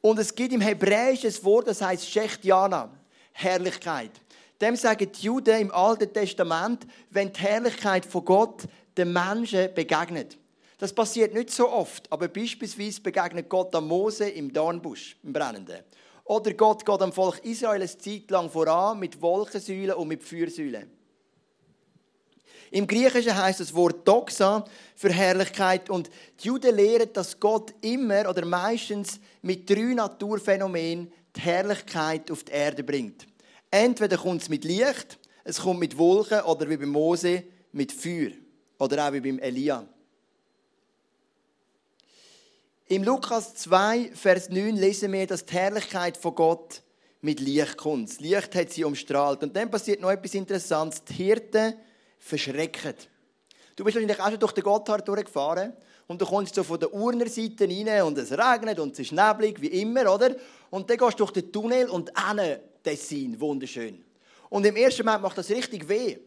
Und 0.00 0.18
es 0.18 0.34
gibt 0.34 0.52
im 0.52 0.60
Hebräischen 0.60 1.30
ein 1.30 1.44
Wort, 1.44 1.68
das 1.68 1.82
heißt 1.82 2.08
Shechtiana, 2.08 2.90
Herrlichkeit. 3.32 4.12
Dem 4.60 4.76
sagen 4.76 5.10
die 5.12 5.22
Juden 5.22 5.60
im 5.60 5.70
Alten 5.70 6.12
Testament, 6.12 6.86
wenn 7.10 7.32
die 7.32 7.40
Herrlichkeit 7.40 8.06
von 8.06 8.24
Gott 8.24 8.62
den 8.96 9.12
Menschen 9.12 9.74
begegnet. 9.74 10.38
Das 10.78 10.92
passiert 10.92 11.32
nicht 11.32 11.50
so 11.50 11.70
oft, 11.70 12.10
aber 12.12 12.28
beispielsweise 12.28 13.00
begegnet 13.00 13.48
Gott 13.48 13.74
am 13.74 13.88
Mose 13.88 14.28
im 14.28 14.52
Dornbusch, 14.52 15.16
im 15.22 15.32
Brennenden. 15.32 15.82
Oder 16.24 16.52
Gott 16.54 16.84
geht 16.84 17.00
am 17.00 17.12
Volk 17.12 17.44
Israel 17.44 17.80
eine 17.80 17.98
Zeit 17.98 18.30
lang 18.30 18.50
voran 18.50 18.98
mit 18.98 19.20
Wolkensäulen 19.22 19.94
und 19.94 20.08
mit 20.08 20.22
Feuersäulen. 20.22 20.90
Im 22.72 22.86
Griechischen 22.86 23.36
heißt 23.36 23.60
das 23.60 23.72
Wort 23.74 24.06
Doxa 24.06 24.64
für 24.96 25.12
Herrlichkeit 25.12 25.88
und 25.88 26.10
die 26.40 26.48
Juden 26.48 26.74
lehren, 26.74 27.12
dass 27.12 27.38
Gott 27.38 27.72
immer 27.80 28.28
oder 28.28 28.44
meistens 28.44 29.20
mit 29.40 29.70
drei 29.70 29.94
Naturphänomenen 29.94 31.12
die 31.34 31.40
Herrlichkeit 31.40 32.30
auf 32.30 32.42
die 32.42 32.52
Erde 32.52 32.82
bringt. 32.82 33.26
Entweder 33.70 34.18
kommt 34.18 34.42
es 34.42 34.48
mit 34.48 34.64
Licht, 34.64 35.18
es 35.44 35.60
kommt 35.60 35.80
mit 35.80 35.96
Wolken 35.96 36.40
oder 36.40 36.68
wie 36.68 36.76
bei 36.76 36.86
Mose 36.86 37.44
mit 37.72 37.92
Feuer 37.92 38.32
oder 38.78 39.06
auch 39.06 39.12
wie 39.12 39.20
beim 39.20 39.38
Elia. 39.38 39.86
Im 42.88 43.02
Lukas 43.02 43.52
2, 43.56 44.12
Vers 44.14 44.48
9 44.48 44.76
lesen 44.76 45.12
wir, 45.12 45.26
dass 45.26 45.44
die 45.44 45.54
Herrlichkeit 45.54 46.16
von 46.16 46.36
Gott 46.36 46.82
mit 47.20 47.40
Licht 47.40 47.76
kommt. 47.76 48.08
Das 48.08 48.20
Licht 48.20 48.54
hat 48.54 48.70
sie 48.70 48.84
umstrahlt. 48.84 49.42
Und 49.42 49.56
dann 49.56 49.68
passiert 49.68 50.00
noch 50.00 50.12
etwas 50.12 50.34
Interessantes. 50.34 51.02
Die 51.02 51.14
Hirten 51.14 51.74
verschrecken. 52.20 52.94
Du 53.74 53.82
bist 53.82 53.96
wahrscheinlich 53.96 54.20
auch 54.20 54.30
schon 54.30 54.38
durch 54.38 54.52
den 54.52 54.62
Gotthard 54.62 55.08
durchgefahren 55.08 55.72
und 56.06 56.22
du 56.22 56.26
kommst 56.26 56.54
so 56.54 56.62
von 56.62 56.78
der 56.78 56.94
Urner 56.94 57.28
Seite 57.28 57.68
rein 57.68 58.02
und 58.02 58.18
es 58.18 58.30
regnet 58.30 58.78
und 58.78 58.92
es 58.92 59.00
ist 59.00 59.10
neblig, 59.10 59.60
wie 59.60 59.80
immer, 59.80 60.14
oder? 60.14 60.36
Und 60.70 60.88
dann 60.88 60.96
gehst 60.96 61.14
du 61.14 61.24
durch 61.24 61.32
den 61.32 61.50
Tunnel 61.50 61.88
und 61.88 62.16
eine 62.16 62.60
Tessin, 62.84 63.40
wunderschön. 63.40 64.04
Und 64.48 64.64
im 64.64 64.76
ersten 64.76 65.04
Moment 65.04 65.22
macht 65.24 65.38
das 65.38 65.50
richtig 65.50 65.88
weh. 65.88 66.18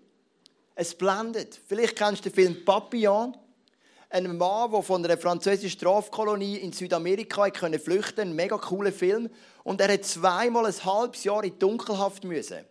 Es 0.76 0.94
blendet. 0.94 1.58
Vielleicht 1.66 1.96
kennst 1.96 2.26
du 2.26 2.30
den 2.30 2.36
Film 2.36 2.66
Papillon 2.66 3.34
ein 4.10 4.38
Mann, 4.38 4.72
der 4.72 4.82
von 4.82 5.06
einer 5.06 5.18
französischen 5.18 5.70
Strafkolonie 5.70 6.58
in 6.58 6.74
Südamerika 6.74 7.44
flüchten 7.44 7.86
konnte. 7.86 8.22
Ein 8.22 8.36
mega 8.36 8.58
cooler 8.58 8.92
Film. 8.92 9.30
Und 9.64 9.82
er 9.82 9.94
hat 9.94 10.04
zweimal 10.06 10.66
ein 10.66 10.86
halbes 10.86 11.24
Jahr 11.24 11.44
in 11.44 11.58
Dunkelhaft 11.60 12.24
müssen. 12.24 12.66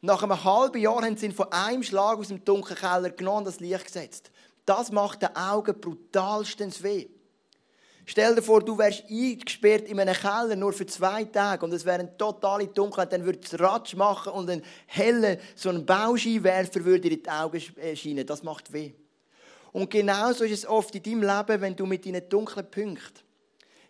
Nach 0.00 0.22
einem 0.22 0.42
halben 0.44 0.80
Jahr 0.80 1.02
haben 1.02 1.16
sie 1.16 1.26
ihn 1.26 1.32
von 1.32 1.52
einem 1.52 1.82
Schlag 1.82 2.18
aus 2.18 2.28
dem 2.28 2.44
dunklen 2.44 2.78
Keller 2.78 3.10
genommen 3.10 3.38
und 3.38 3.46
das 3.46 3.60
Licht 3.60 3.84
gesetzt. 3.84 4.30
Das 4.64 4.92
macht 4.92 5.22
den 5.22 5.34
Augen 5.34 5.78
brutalstens 5.78 6.82
weh. 6.82 7.08
Stell 8.06 8.34
dir 8.34 8.42
vor, 8.42 8.62
du 8.62 8.78
wärst 8.78 9.04
eingesperrt 9.10 9.86
in 9.86 10.00
einem 10.00 10.14
Keller 10.14 10.56
nur 10.56 10.72
für 10.72 10.86
zwei 10.86 11.24
Tage 11.24 11.66
und 11.66 11.74
es 11.74 11.84
wäre 11.84 11.98
eine 11.98 12.16
totale 12.16 12.68
Dunkelheit, 12.68 13.12
dann 13.12 13.26
würde 13.26 13.40
es 13.44 13.60
Ratsch 13.60 13.94
machen 13.96 14.32
und 14.32 14.48
ein 14.48 14.62
heller, 14.86 15.36
so 15.54 15.68
ein 15.68 15.84
Bauscheinwerfer 15.84 16.84
würde 16.86 17.10
dir 17.10 17.16
in 17.18 17.22
die 17.22 17.28
Augen 17.28 17.62
äh, 17.76 17.94
scheinen. 17.94 18.26
Das 18.26 18.42
macht 18.42 18.72
weh. 18.72 18.94
Und 19.72 19.90
genauso 19.90 20.44
ist 20.44 20.52
es 20.52 20.66
oft 20.66 20.94
in 20.94 21.02
deinem 21.02 21.22
Leben, 21.22 21.60
wenn 21.60 21.76
du 21.76 21.86
mit 21.86 22.06
deinen 22.06 22.28
dunklen 22.28 22.70
Punkten 22.70 23.20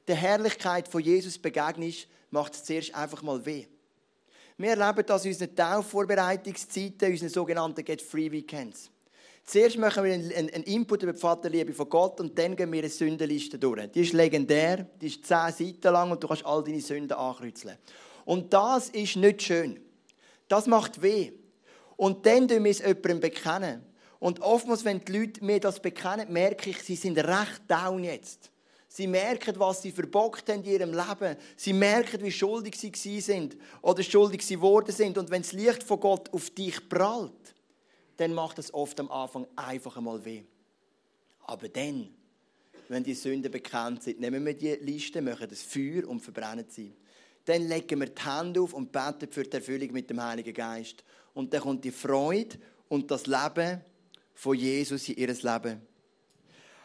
der 0.06 0.16
Herrlichkeit 0.16 0.88
von 0.88 1.02
Jesus 1.02 1.38
begegnest, 1.38 2.08
macht 2.30 2.54
es 2.54 2.64
zuerst 2.64 2.94
einfach 2.94 3.23
mal 3.23 3.44
weh. 3.44 3.66
Wir 4.56 4.70
erleben 4.70 5.06
das 5.06 5.25
in 5.25 5.32
unseren 5.32 5.54
Taufvorbereitungszeiten, 5.54 7.12
unseren 7.12 7.28
sogenannten 7.28 7.85
Get 7.85 8.02
Free 8.02 8.30
Weekends. 8.30 8.90
Zuerst 9.44 9.78
machen 9.78 10.04
wir 10.04 10.12
einen, 10.12 10.49
Input 10.64 11.04
über 11.04 11.12
die 11.12 11.18
Vaterliebe 11.20 11.73
von 11.73 11.88
Gott 11.88 12.20
und 12.20 12.38
dann 12.38 12.56
gehen 12.56 12.70
wir 12.70 12.80
eine 12.80 12.90
Sündenliste 12.90 13.58
durch. 13.58 13.87
Die 13.92 14.02
ist 14.02 14.12
legendär, 14.12 14.87
die 15.00 15.06
ist 15.06 15.25
zehn 15.25 15.52
Seiten 15.52 15.92
lang 15.92 16.11
und 16.11 16.23
du 16.23 16.28
kannst 16.28 16.44
all 16.44 16.62
deine 16.62 16.80
Sünden 16.80 17.16
ankreuzeln. 17.16 17.78
Und 18.25 18.52
das 18.52 18.90
ist 18.90 19.16
nicht 19.16 19.42
schön. 19.42 19.80
Das 20.49 20.66
macht 20.66 21.00
weh. 21.00 21.32
Und 21.97 22.26
dann 22.26 22.47
tun 22.47 22.64
wir 22.64 22.70
es 22.70 22.80
jemandem 22.80 23.20
bekennen. 23.20 23.88
Und 24.20 24.40
oftmals, 24.40 24.84
wenn 24.84 25.04
die 25.04 25.12
Leute 25.12 25.44
mir 25.44 25.60
das 25.60 25.80
bekennen, 25.80 26.32
merke 26.32 26.70
ich, 26.70 26.82
sie 26.82 26.96
sind 26.96 27.18
recht 27.18 27.62
down 27.68 28.02
jetzt. 28.02 28.50
Sie 28.88 29.06
merken, 29.06 29.54
was 29.58 29.82
sie 29.82 29.92
verbockt 29.92 30.48
haben 30.48 30.64
in 30.64 30.70
ihrem 30.72 30.92
Leben. 30.92 31.37
Sie 31.56 31.72
merken, 31.72 32.22
wie 32.22 32.32
schuldig 32.32 32.76
sie 32.76 33.20
sind 33.20 33.56
oder 33.82 34.02
schuldig 34.02 34.44
sie 34.44 34.56
geworden 34.56 34.92
sind. 34.92 35.18
Und 35.18 35.30
wenn 35.30 35.42
das 35.42 35.52
Licht 35.52 35.82
von 35.82 36.00
Gott 36.00 36.32
auf 36.32 36.50
dich 36.50 36.88
prallt, 36.88 37.54
dann 38.16 38.34
macht 38.34 38.58
es 38.58 38.72
oft 38.72 38.98
am 38.98 39.10
Anfang 39.10 39.46
einfach 39.54 39.96
einmal 39.96 40.25
weh. 40.25 40.42
Aber 41.42 41.68
dann, 41.68 42.08
wenn 42.88 43.04
die 43.04 43.14
Sünden 43.14 43.52
bekannt 43.52 44.02
sind, 44.02 44.20
nehmen 44.20 44.44
wir 44.44 44.54
die 44.54 44.75
Liste, 44.76 45.22
machen 45.22 45.48
das 45.48 45.62
Feuer 45.62 46.08
und 46.08 46.20
verbrennen 46.20 46.66
sie. 46.68 46.94
Dann 47.44 47.68
legen 47.68 48.00
wir 48.00 48.08
die 48.08 48.22
Hände 48.22 48.60
auf 48.60 48.72
und 48.72 48.90
beten 48.90 49.30
für 49.30 49.44
die 49.44 49.56
Erfüllung 49.56 49.92
mit 49.92 50.10
dem 50.10 50.22
Heiligen 50.22 50.52
Geist. 50.52 51.04
Und 51.34 51.52
dann 51.52 51.60
kommt 51.60 51.84
die 51.84 51.92
Freude 51.92 52.58
und 52.88 53.10
das 53.10 53.26
Leben 53.26 53.80
von 54.38 54.57
Jesus 54.57 55.09
in 55.09 55.16
ihr 55.16 55.35
Leben. 55.35 55.83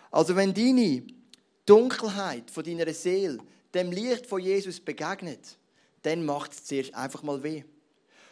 Also 0.09 0.35
wenn 0.35 0.55
deine 0.55 1.03
Dunkelheit 1.67 2.49
von 2.49 2.63
deiner 2.63 2.91
Seele 2.93 3.37
dem 3.75 3.91
Licht 3.91 4.25
von 4.25 4.41
Jesus 4.41 4.79
begegnet, 4.79 5.59
dann 6.01 6.25
macht 6.25 6.53
es 6.53 6.65
zuerst 6.65 6.95
einfach 6.95 7.21
mal 7.21 7.43
weh. 7.43 7.63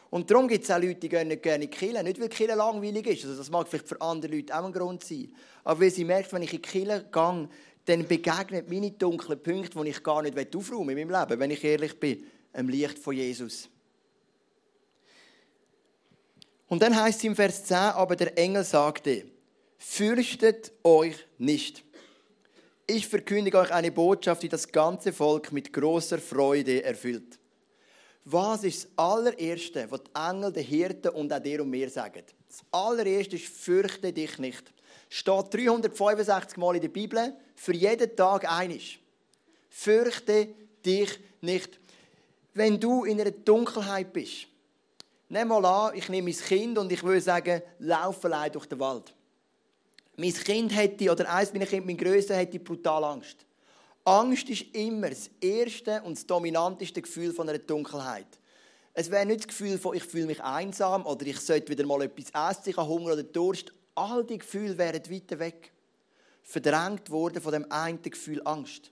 Und 0.10 0.30
darum 0.30 0.48
gibt 0.48 0.64
es 0.64 0.72
auch 0.72 0.80
Leute, 0.80 0.96
die 0.96 1.10
gehen 1.10 1.28
nicht 1.28 1.44
gerne 1.44 1.68
Kirche. 1.68 2.04
Nicht, 2.04 2.20
weil 2.20 2.30
Kirche 2.30 2.56
langweilig 2.56 3.06
ist. 3.06 3.26
Also 3.26 3.38
das 3.38 3.52
mag 3.52 3.68
vielleicht 3.68 3.88
für 3.88 4.02
andere 4.02 4.36
Leute 4.36 4.58
auch 4.58 4.66
ein 4.66 4.74
Grund 4.74 5.04
sein. 5.04 5.32
Aber 5.64 5.82
weil 5.82 5.92
sie 5.92 6.04
merkt, 6.04 6.34
wenn 6.34 6.42
ich 6.42 6.54
in 6.54 6.62
Kirche 6.62 7.06
gehe, 7.12 7.50
dann 7.86 8.08
begegnen 8.08 8.66
meine 8.70 8.92
dunklen 8.92 9.42
Punkte, 9.42 9.84
die 9.84 9.90
ich 9.90 10.04
gar 10.04 10.24
nicht 10.24 10.56
aufräumen 10.56 10.88
will 10.88 10.98
in 10.98 11.08
meinem 11.08 11.22
Leben, 11.22 11.40
wenn 11.40 11.52
ich 11.52 11.64
ehrlich 11.64 12.00
bin, 12.00 12.26
im 12.54 12.70
Licht 12.70 12.98
von 12.98 13.16
Jesus. 13.16 13.70
Und 16.72 16.82
dann 16.82 16.96
heißt 16.96 17.18
es 17.18 17.26
im 17.26 17.36
Vers 17.36 17.66
10, 17.66 17.76
aber 17.76 18.16
der 18.16 18.38
Engel 18.38 18.64
sagte, 18.64 19.26
fürchtet 19.78 20.72
euch 20.86 21.18
nicht. 21.38 21.84
Ich 22.88 23.10
verkündige 23.10 23.58
euch 23.58 23.74
eine 23.74 23.92
Botschaft, 23.92 24.42
die 24.42 24.48
das 24.48 24.72
ganze 24.72 25.12
Volk 25.12 25.52
mit 25.52 25.74
großer 25.74 26.18
Freude 26.18 26.82
erfüllt. 26.82 27.38
Was 28.24 28.64
ist 28.64 28.86
das 28.86 28.92
allererste, 28.96 29.86
was 29.90 30.00
die 30.02 30.12
Engel, 30.16 30.54
der 30.54 30.64
Hirten 30.64 31.10
und 31.10 31.34
auch 31.34 31.40
dir 31.40 31.62
und 31.62 31.72
mir 31.72 31.90
sagen? 31.90 32.24
Das 32.48 32.62
allererste 32.72 33.36
ist, 33.36 33.48
fürchte 33.48 34.14
dich 34.14 34.40
nicht. 34.40 34.72
Steht 35.10 35.54
365 35.54 36.56
Mal 36.56 36.76
in 36.76 36.82
der 36.84 36.88
Bibel, 36.88 37.34
für 37.54 37.76
jeden 37.76 38.16
Tag 38.16 38.50
einisch. 38.50 39.02
Fürchte 39.70 40.48
dich 40.86 41.20
nicht. 41.42 41.82
Wenn 42.54 42.80
du 42.80 43.04
in 43.04 43.20
einer 43.20 43.32
Dunkelheit 43.32 44.14
bist, 44.14 44.48
nimm 45.32 45.48
mal 45.48 45.66
an, 45.66 45.96
ich 45.96 46.10
nehme 46.10 46.30
mein 46.30 46.38
Kind 46.38 46.78
und 46.78 46.92
ich 46.92 47.02
würde 47.04 47.22
sagen, 47.22 47.62
lauf 47.80 48.24
allein 48.26 48.52
durch 48.52 48.66
den 48.66 48.80
Wald. 48.80 49.16
Mein 50.18 50.34
Kind 50.34 50.76
hätte, 50.76 51.10
oder 51.10 51.34
eins 51.34 51.54
meiner 51.54 51.66
Kinder, 51.66 51.86
mein 51.86 51.98
Größter, 51.98 52.36
hätte 52.36 52.60
brutal 52.60 53.04
Angst. 53.06 53.46
Angst 54.04 54.50
ist 54.50 54.76
immer 54.76 55.10
das 55.10 55.30
erste 55.40 56.02
und 56.02 56.18
das 56.18 56.26
dominanteste 56.26 57.02
Gefühl 57.02 57.34
von 57.34 57.48
einer 57.48 57.60
Dunkelheit. 57.60 58.28
Es 58.94 59.10
wäre 59.10 59.26
nicht 59.26 59.42
das 59.42 59.48
Gefühl 59.48 59.78
von, 59.78 59.96
ich 59.96 60.04
fühle 60.04 60.26
mich 60.26 60.44
einsam 60.44 61.06
oder 61.06 61.26
ich 61.26 61.40
sollte 61.40 61.70
wieder 61.70 61.86
mal 61.86 62.02
etwas 62.02 62.58
essen, 62.58 62.70
ich 62.70 62.78
habe 62.78 62.90
Hunger 62.90 63.14
oder 63.14 63.24
Durst. 63.24 63.72
All 63.96 64.26
die 64.26 64.38
Gefühle 64.38 64.78
wären 64.78 65.10
weiter 65.10 65.40
weg. 65.40 65.72
Verdrängt 66.44 67.10
worden 67.10 67.42
von 67.42 67.54
dem 67.54 67.72
einen 67.72 68.02
Gefühl 68.02 68.42
Angst. 68.44 68.92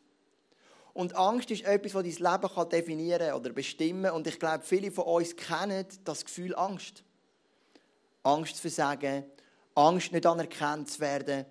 Und 1.00 1.16
Angst 1.16 1.50
ist 1.50 1.64
etwas, 1.64 1.94
das 1.94 2.18
dein 2.18 2.42
Leben 2.42 2.70
definieren 2.70 3.34
oder 3.34 3.52
bestimmen 3.52 4.12
Und 4.12 4.28
ich 4.28 4.38
glaube, 4.38 4.66
viele 4.66 4.92
von 4.92 5.06
uns 5.06 5.34
kennen 5.34 5.86
das 6.04 6.26
Gefühl 6.26 6.54
Angst. 6.54 7.06
Angst 8.22 8.58
zu 8.58 8.62
versagen, 8.64 9.24
Angst, 9.76 10.12
nicht 10.12 10.26
anerkannt 10.26 10.92
zu 10.92 11.00
werden, 11.00 11.46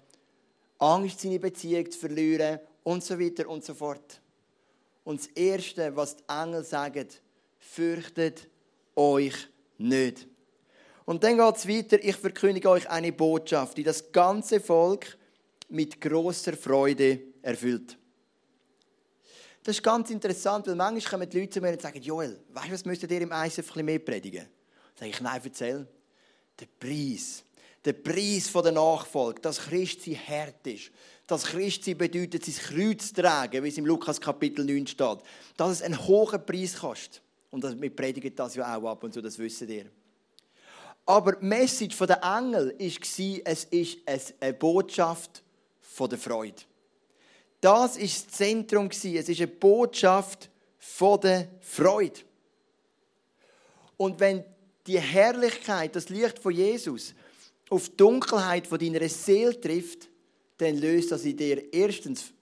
Angst, 0.78 1.20
seine 1.20 1.38
Beziehung 1.38 1.90
zu 1.90 1.98
verlieren 1.98 2.60
und 2.82 3.02
so 3.02 3.18
weiter 3.18 3.48
und 3.48 3.64
so 3.64 3.72
fort. 3.72 4.20
Und 5.02 5.20
das 5.20 5.28
Erste, 5.28 5.96
was 5.96 6.16
die 6.16 6.24
Engel 6.28 6.62
sagen, 6.62 7.08
fürchtet 7.58 8.50
euch 8.96 9.48
nicht. 9.78 10.28
Und 11.06 11.24
dann 11.24 11.38
geht 11.38 11.56
es 11.56 11.66
weiter, 11.66 12.04
ich 12.04 12.16
verkündige 12.16 12.68
euch 12.68 12.86
eine 12.90 13.12
Botschaft, 13.12 13.78
die 13.78 13.82
das 13.82 14.12
ganze 14.12 14.60
Volk 14.60 15.16
mit 15.70 15.98
großer 16.02 16.52
Freude 16.52 17.20
erfüllt. 17.40 17.96
Das 19.68 19.76
ist 19.76 19.82
ganz 19.82 20.08
interessant, 20.08 20.66
weil 20.66 20.76
manchmal 20.76 21.10
kommen 21.10 21.28
die 21.28 21.40
Leute 21.40 21.50
zu 21.50 21.60
mir 21.60 21.72
und 21.72 21.82
sagen, 21.82 22.00
Joel, 22.00 22.40
weißt 22.54 22.68
du, 22.68 22.72
was 22.72 22.84
müsstet 22.86 23.10
ihr 23.10 23.20
im 23.20 23.30
ISF 23.30 23.76
ein 23.76 23.84
mehr 23.84 23.98
predigen? 23.98 24.46
Dann 24.46 24.96
sage 24.96 25.10
ich, 25.10 25.20
nein, 25.20 25.40
erzähl. 25.44 25.86
Der 26.58 26.66
Preis. 26.80 27.44
Der 27.84 27.92
Preis 27.92 28.50
der 28.50 28.72
Nachfolge, 28.72 29.42
dass 29.42 29.60
Christi 29.60 30.14
hart 30.14 30.66
ist, 30.66 30.90
dass 31.26 31.44
Christi 31.44 31.92
bedeutet, 31.92 32.46
sein 32.46 32.54
Kreuz 32.54 33.08
zu 33.08 33.20
tragen, 33.20 33.62
wie 33.62 33.68
es 33.68 33.76
im 33.76 33.84
Lukas 33.84 34.18
Kapitel 34.18 34.64
9 34.64 34.86
steht. 34.86 35.18
Dass 35.58 35.70
es 35.70 35.82
einen 35.82 36.02
hohen 36.06 36.46
Preis 36.46 36.78
kostet. 36.78 37.20
Und 37.50 37.62
wir 37.78 37.94
predigen 37.94 38.34
das 38.34 38.54
ja 38.54 38.74
auch 38.74 38.92
ab 38.92 39.04
und 39.04 39.12
zu, 39.12 39.20
das 39.20 39.38
wissen 39.38 39.68
ihr. 39.68 39.90
Aber 41.04 41.32
die 41.32 41.44
Message 41.44 41.94
der 41.98 42.22
Engel 42.22 42.68
war, 42.70 43.40
es 43.44 43.64
ist 43.64 43.98
eine 44.40 44.54
Botschaft 44.54 45.42
der 46.00 46.16
Freude. 46.16 46.62
Das 47.60 47.96
war 47.96 48.00
das 48.00 48.28
Zentrum. 48.28 48.88
Es 48.90 49.04
ist 49.04 49.38
eine 49.38 49.48
Botschaft 49.48 50.48
von 50.78 51.20
der 51.20 51.48
Freude. 51.60 52.20
Und 53.96 54.20
wenn 54.20 54.44
die 54.86 55.00
Herrlichkeit, 55.00 55.94
das 55.96 56.08
Licht 56.08 56.38
von 56.38 56.52
Jesus 56.52 57.14
auf 57.68 57.88
die 57.88 57.96
Dunkelheit 57.96 58.66
von 58.66 58.78
deiner 58.78 59.08
Seele 59.08 59.60
trifft, 59.60 60.08
dann 60.58 60.76
löst 60.76 61.12
das 61.12 61.24
in 61.24 61.36
dir 61.36 61.72
erstens 61.72 62.32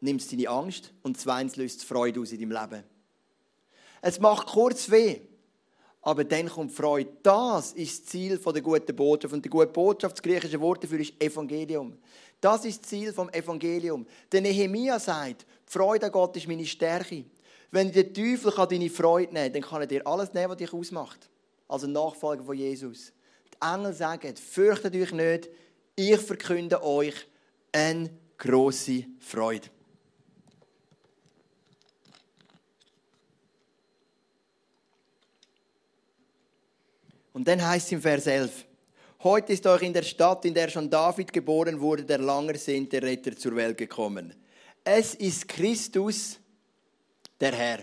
nimmst 0.00 0.32
deine 0.32 0.48
Angst 0.48 0.92
und 1.02 1.18
zweitens 1.18 1.56
löst 1.56 1.78
es 1.78 1.84
Freude 1.84 2.20
aus 2.20 2.32
in 2.32 2.40
deinem 2.40 2.52
Leben. 2.52 2.84
Es 4.00 4.20
macht 4.20 4.46
kurz 4.46 4.90
weh, 4.90 5.20
aber 6.02 6.24
dann 6.24 6.48
kommt 6.48 6.72
Freude. 6.72 7.10
Das 7.22 7.72
ist 7.72 8.00
das 8.00 8.06
Ziel 8.10 8.38
der 8.38 8.62
guten 8.62 8.94
Botschaft. 8.94 9.34
Und 9.34 9.44
die 9.44 9.48
gute 9.48 9.66
Botschaft, 9.66 10.16
das 10.16 10.22
griechische 10.22 10.60
Wort 10.60 10.82
dafür 10.84 11.00
ist 11.00 11.20
Evangelium. 11.20 11.98
Das 12.40 12.64
ist 12.64 12.82
das 12.82 12.88
Ziel 12.88 13.12
vom 13.12 13.28
Evangelium. 13.30 14.06
Der 14.30 14.40
Nehemia 14.40 14.98
sagt, 14.98 15.42
die 15.42 15.72
Freude 15.72 16.06
an 16.06 16.12
Gott 16.12 16.36
ist 16.36 16.46
meine 16.46 16.66
Stärke. 16.66 17.24
Wenn 17.70 17.92
der 17.92 18.12
Teufel 18.12 18.52
deine 18.52 18.88
Freude 18.88 19.34
nehmen 19.34 19.44
kann, 19.44 19.52
dann 19.52 19.62
kann 19.62 19.80
er 19.82 19.86
dir 19.86 20.06
alles 20.06 20.32
nehmen, 20.32 20.50
was 20.50 20.56
dich 20.56 20.72
ausmacht. 20.72 21.28
Also 21.66 21.86
Nachfolger 21.86 22.44
von 22.44 22.56
Jesus. 22.56 23.12
Die 23.52 23.66
Engel 23.66 23.92
sagen, 23.92 24.36
fürchtet 24.36 24.94
euch 24.94 25.12
nicht, 25.12 25.50
ich 25.96 26.18
verkünde 26.18 26.82
euch 26.82 27.26
eine 27.72 28.08
große 28.38 29.04
Freude. 29.18 29.68
Und 37.38 37.46
dann 37.46 37.64
heißt 37.64 37.86
es 37.86 37.92
im 37.92 38.02
Vers 38.02 38.26
11, 38.26 38.66
Heute 39.22 39.52
ist 39.52 39.64
euch 39.64 39.82
in 39.82 39.92
der 39.92 40.02
Stadt, 40.02 40.44
in 40.44 40.54
der 40.54 40.68
schon 40.68 40.90
David 40.90 41.32
geboren 41.32 41.80
wurde, 41.80 42.04
der 42.04 42.18
langersehnte 42.18 43.00
Retter 43.00 43.36
zur 43.36 43.54
Welt 43.54 43.78
gekommen. 43.78 44.34
Es 44.82 45.14
ist 45.14 45.46
Christus, 45.46 46.40
der 47.38 47.52
Herr. 47.52 47.78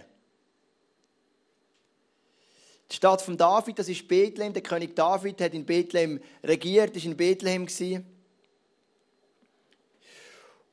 Die 2.92 2.96
Stadt 2.98 3.22
von 3.22 3.38
David, 3.38 3.80
das 3.80 3.88
ist 3.88 4.06
Bethlehem. 4.06 4.52
Der 4.52 4.62
König 4.62 4.94
David 4.94 5.40
hat 5.40 5.54
in 5.54 5.66
Bethlehem 5.66 6.20
regiert, 6.44 6.94
ist 6.98 7.06
in 7.06 7.16
Bethlehem 7.16 7.66
gewesen. 7.66 8.06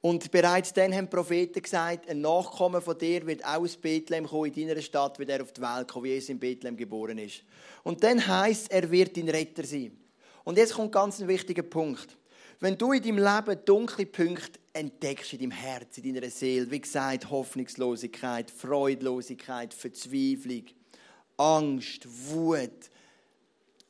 Und 0.03 0.33
bereits 0.33 0.73
dann 0.73 0.93
haben 0.93 1.07
die 1.07 1.15
Propheten 1.15 1.63
gesagt, 1.63 2.11
ein 2.11 2.21
Nachkommen 2.21 2.83
von 2.83 2.99
dir 2.99 3.25
wird 3.25 3.45
auch 3.45 3.63
aus 3.63 3.77
Bethlehem 3.77 4.27
kommen, 4.27 4.53
in 4.53 4.67
deiner 4.67 4.83
Stadt 4.83 5.17
wird 5.21 5.31
er 5.31 5.43
auf 5.43 5.53
die 5.53 5.63
Welt 5.63 5.87
kommen, 5.87 6.05
wie 6.05 6.09
Jesus 6.11 6.31
in 6.31 6.41
Bethlehem 6.41 6.77
geboren 6.77 7.19
ist. 7.19 7.45
Und 7.85 8.03
dann 8.03 8.27
heißt 8.27 8.73
er 8.73 8.91
wird 8.91 9.17
dein 9.17 9.29
Retter 9.29 9.65
sein. 9.65 9.97
Und 10.43 10.59
jetzt 10.59 10.75
kommt 10.75 10.91
ganz 10.91 11.21
ein 11.21 11.29
wichtiger 11.29 11.63
Punkt. 11.63 12.19
Wenn 12.59 12.77
du 12.77 12.91
in 12.93 13.01
deinem 13.01 13.19
Leben 13.19 13.65
dunkle 13.65 14.07
Punkte 14.07 14.59
entdeckst 14.73 15.35
in 15.35 15.39
deinem 15.39 15.51
Herz, 15.53 15.99
in 15.99 16.15
deiner 16.15 16.31
Seele, 16.31 16.69
wie 16.69 16.81
gesagt, 16.81 17.31
Hoffnungslosigkeit, 17.31 18.51
Freudlosigkeit, 18.51 19.73
Verzweiflung, 19.73 20.65
Angst, 21.37 22.09
Wut, 22.29 22.91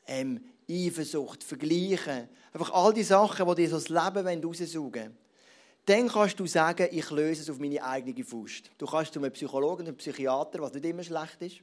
ähm, 0.07 0.41
Eifersucht, 0.71 1.43
Vergleichen, 1.43 2.29
einfach 2.53 2.71
all 2.73 2.93
die 2.93 3.03
Sachen, 3.03 3.47
die 3.49 3.55
dir 3.55 3.71
so 3.71 3.77
das 3.77 3.89
Leben 3.89 4.45
raussaugen 4.45 4.93
wollen, 4.93 5.22
dann 5.87 6.09
kannst 6.09 6.39
du 6.39 6.47
sagen, 6.47 6.89
ich 6.91 7.11
löse 7.11 7.43
es 7.43 7.51
auf 7.51 7.59
meine 7.59 7.83
eigene 7.83 8.25
Faust. 8.25 8.71
Du 8.79 8.87
kannst 8.87 9.13
zu 9.13 9.19
einem 9.19 9.33
Psychologen, 9.33 9.87
einem 9.87 9.97
Psychiater, 9.97 10.61
was 10.61 10.73
nicht 10.73 10.85
immer 10.85 11.03
schlecht 11.03 11.43
ist. 11.43 11.57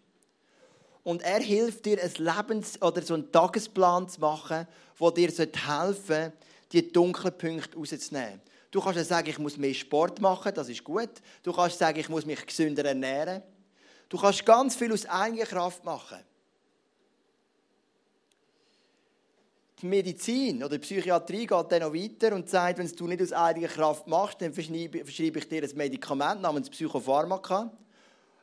Und 1.03 1.21
er 1.21 1.39
hilft 1.39 1.85
dir, 1.85 1.97
ein 2.03 2.11
Lebens- 2.17 2.81
oder 2.81 3.01
so 3.01 3.13
einen 3.13 3.31
Tagesplan 3.31 4.09
zu 4.09 4.19
machen, 4.19 4.67
der 4.99 5.11
dir 5.11 5.29
helfen 5.29 5.53
sollte, 6.05 6.33
die 6.71 6.91
dunklen 6.91 7.37
Punkte 7.37 7.77
rauszunehmen. 7.77 8.41
Du 8.71 8.81
kannst 8.81 8.97
ja 8.97 9.03
sagen, 9.03 9.29
ich 9.29 9.39
muss 9.39 9.57
mehr 9.57 9.73
Sport 9.73 10.21
machen, 10.21 10.53
das 10.53 10.69
ist 10.69 10.83
gut. 10.83 11.09
Du 11.41 11.51
kannst 11.51 11.79
sagen, 11.79 11.99
ich 11.99 12.09
muss 12.09 12.25
mich 12.25 12.45
gesünder 12.45 12.85
ernähren. 12.85 13.41
Du 14.07 14.17
kannst 14.17 14.45
ganz 14.45 14.75
viel 14.75 14.93
aus 14.93 15.05
eigener 15.05 15.45
Kraft 15.45 15.83
machen. 15.83 16.19
Die 19.81 19.85
Medizin 19.85 20.57
oder 20.57 20.77
die 20.77 20.79
Psychiatrie 20.79 21.47
geht 21.47 21.71
dann 21.71 21.81
noch 21.81 21.93
weiter 21.93 22.35
und 22.35 22.49
sagt, 22.49 22.79
wenn 22.79 22.87
du 22.87 23.07
nicht 23.07 23.21
aus 23.21 23.31
eigener 23.31 23.69
Kraft 23.69 24.07
machst, 24.07 24.41
dann 24.41 24.53
verschreibe 24.53 24.99
ich 24.99 25.47
dir 25.47 25.63
ein 25.63 25.71
Medikament 25.75 26.41
namens 26.41 26.69
Psychopharmaka. 26.69 27.71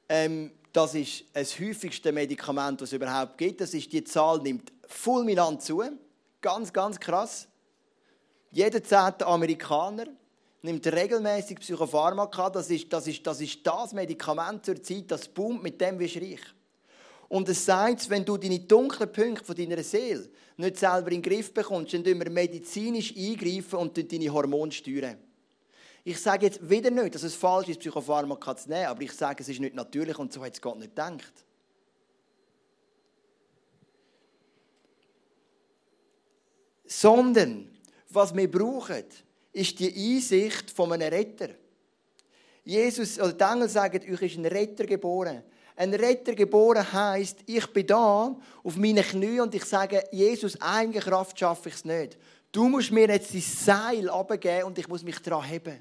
Ähm, 0.09 0.53
das 0.73 0.95
ist 0.95 1.25
das 1.35 1.59
häufigste 1.61 2.11
Medikament, 2.11 2.81
das 2.81 2.91
es 2.91 2.93
überhaupt 2.95 3.37
gibt. 3.37 3.61
Das 3.61 3.75
ist, 3.75 3.93
die 3.93 4.03
Zahl 4.05 4.39
nimmt 4.41 4.73
fulminant 4.87 5.63
zu. 5.63 5.83
Ganz, 6.41 6.73
ganz 6.73 6.99
krass. 6.99 7.49
Jeder 8.51 8.83
zehnte 8.83 9.27
Amerikaner 9.27 10.07
nimmt 10.63 10.87
regelmäßig 10.87 11.59
Psychopharmaka. 11.61 12.49
Das 12.49 12.71
ist, 12.71 12.91
das 12.91 13.07
ist, 13.07 13.27
das 13.27 13.41
ist 13.43 13.67
das 13.67 13.93
Medikament 13.93 14.65
zur 14.65 14.83
Zeit, 14.83 15.11
das 15.11 15.29
boomt, 15.29 15.63
mit 15.63 15.79
dem 15.81 15.99
wirst 15.99 16.17
du 16.17 16.21
reich. 16.21 16.41
Und 17.29 17.49
es 17.49 17.65
sagt, 17.65 18.09
wenn 18.09 18.25
du 18.25 18.37
deine 18.37 18.61
dunklen 18.61 19.11
Punkte 19.11 19.45
von 19.45 19.57
deiner 19.57 19.83
Seele 19.83 20.29
nicht 20.57 20.77
selber 20.77 21.11
in 21.11 21.21
den 21.21 21.23
Griff 21.23 21.53
bekommst, 21.53 21.93
dann 21.93 22.05
tun 22.05 22.19
wir 22.19 22.31
medizinisch 22.31 23.15
eingreifen 23.17 23.79
und 23.79 24.13
deine 24.13 24.33
Hormone 24.33 24.73
steuern. 24.73 25.19
Ich 26.05 26.21
sage 26.21 26.47
jetzt 26.47 26.71
wieder 26.71 26.91
nicht, 26.91 27.17
dass 27.17 27.25
es 27.25 27.35
falsch 27.35 27.69
ist, 27.69 27.81
Psychopharmaka 27.81 28.57
zu 28.57 28.69
nehmen, 28.69 28.87
aber 28.87 29.03
ich 29.03 29.13
sage, 29.13 29.43
es 29.43 29.49
ist 29.49 29.59
nicht 29.59 29.75
natürlich 29.75 30.17
und 30.17 30.33
so 30.33 30.45
hat 30.45 30.55
es 30.55 30.61
Gott 30.61 30.79
nicht 30.79 30.91
gedacht. 30.91 31.33
Sondern, 36.85 37.69
was 38.09 38.33
wir 38.37 38.49
brauchen, 38.49 39.03
ist 39.53 39.81
die 39.81 40.15
Einsicht 40.15 40.71
von 40.71 40.93
einem 40.93 41.09
Retter. 41.09 41.49
Jesus, 42.63 43.19
oder 43.19 43.33
die 43.33 43.43
Engel 43.43 43.69
sagen, 43.69 44.01
euch 44.15 44.23
ist 44.23 44.37
ein 44.37 44.47
Retter 44.47 44.87
geboren. 44.87 45.43
Ein 45.77 45.93
Retter 45.93 46.35
geboren 46.35 46.91
heißt, 46.91 47.41
ich 47.45 47.67
bin 47.67 47.87
da 47.87 48.35
auf 48.65 48.77
meinen 48.77 49.05
Knien 49.05 49.43
und 49.43 49.55
ich 49.55 49.65
sage, 49.67 50.03
Jesus, 50.11 50.59
eigene 50.61 51.01
Kraft 51.01 51.39
schaffe 51.39 51.69
ich 51.69 51.75
es 51.75 51.85
nicht. 51.85 52.17
Du 52.51 52.69
musst 52.69 52.91
mir 52.91 53.09
jetzt 53.09 53.35
das 53.35 53.65
Seil 53.65 54.09
abgeben 54.09 54.65
und 54.65 54.79
ich 54.79 54.89
muss 54.89 55.03
mich 55.03 55.19
daran 55.19 55.45
heben. 55.45 55.79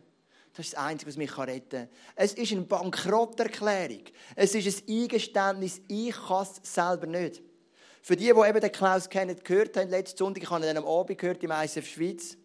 Das 0.54 0.66
ist 0.66 0.74
das 0.74 0.84
Einzige, 0.84 1.10
was 1.10 1.18
mich 1.18 1.38
retten 1.38 1.70
kann. 1.70 1.90
Es 2.16 2.34
ist 2.34 2.52
eine 2.52 2.62
Bankrotterklärung. 2.62 4.04
Es 4.36 4.54
ist 4.54 4.84
ein 4.90 5.02
Eingeständnis, 5.02 5.82
ich 5.88 6.16
kann 6.16 6.44
es 6.44 6.74
selber 6.74 7.08
nicht. 7.08 7.42
Für 8.02 8.18
die, 8.18 8.26
die 8.26 8.50
eben 8.50 8.62
den 8.62 8.72
Klaus 8.72 9.10
kennen, 9.10 9.40
gehört 9.44 9.78
haben, 9.78 9.90
letzten 9.90 10.18
Sonntag, 10.18 10.44
ich 10.44 10.50
habe 10.50 10.70
ihn 10.70 10.78
am 10.78 10.86
Abend 10.86 11.18
gehört 11.18 11.42
im 11.42 11.52
ISF 11.52 11.88
Schweiz, 11.88 12.38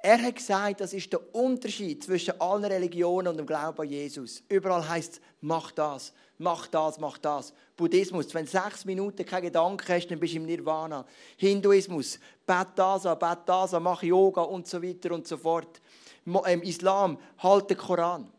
er 0.00 0.22
hat 0.22 0.36
gesagt, 0.36 0.80
das 0.80 0.92
ist 0.92 1.12
der 1.12 1.34
Unterschied 1.34 2.04
zwischen 2.04 2.40
allen 2.40 2.64
Religionen 2.64 3.28
und 3.28 3.36
dem 3.36 3.46
Glauben 3.46 3.80
an 3.80 3.88
Jesus. 3.88 4.44
Überall 4.48 4.88
heißt 4.88 5.14
es, 5.14 5.20
mach 5.40 5.72
das, 5.72 6.12
mach 6.38 6.66
das, 6.68 6.98
mach 6.98 7.18
das. 7.18 7.52
Buddhismus, 7.76 8.32
wenn 8.34 8.44
du 8.44 8.50
sechs 8.50 8.84
Minuten 8.84 9.24
keinen 9.24 9.42
Gedanken 9.42 9.86
hast, 9.88 10.08
dann 10.08 10.18
bist 10.18 10.34
du 10.34 10.38
im 10.38 10.46
Nirvana. 10.46 11.04
Hinduismus, 11.36 12.18
bet 12.46 12.68
das 12.76 13.06
an, 13.06 13.18
bet 13.18 13.40
das 13.46 13.74
an, 13.74 13.82
mach 13.82 14.02
Yoga 14.02 14.42
und 14.42 14.66
so 14.66 14.82
weiter 14.82 15.12
und 15.12 15.26
so 15.26 15.36
fort. 15.36 15.80
Im 16.24 16.62
Islam, 16.62 17.18
halt 17.38 17.70
den 17.70 17.76
Koran. 17.76 18.32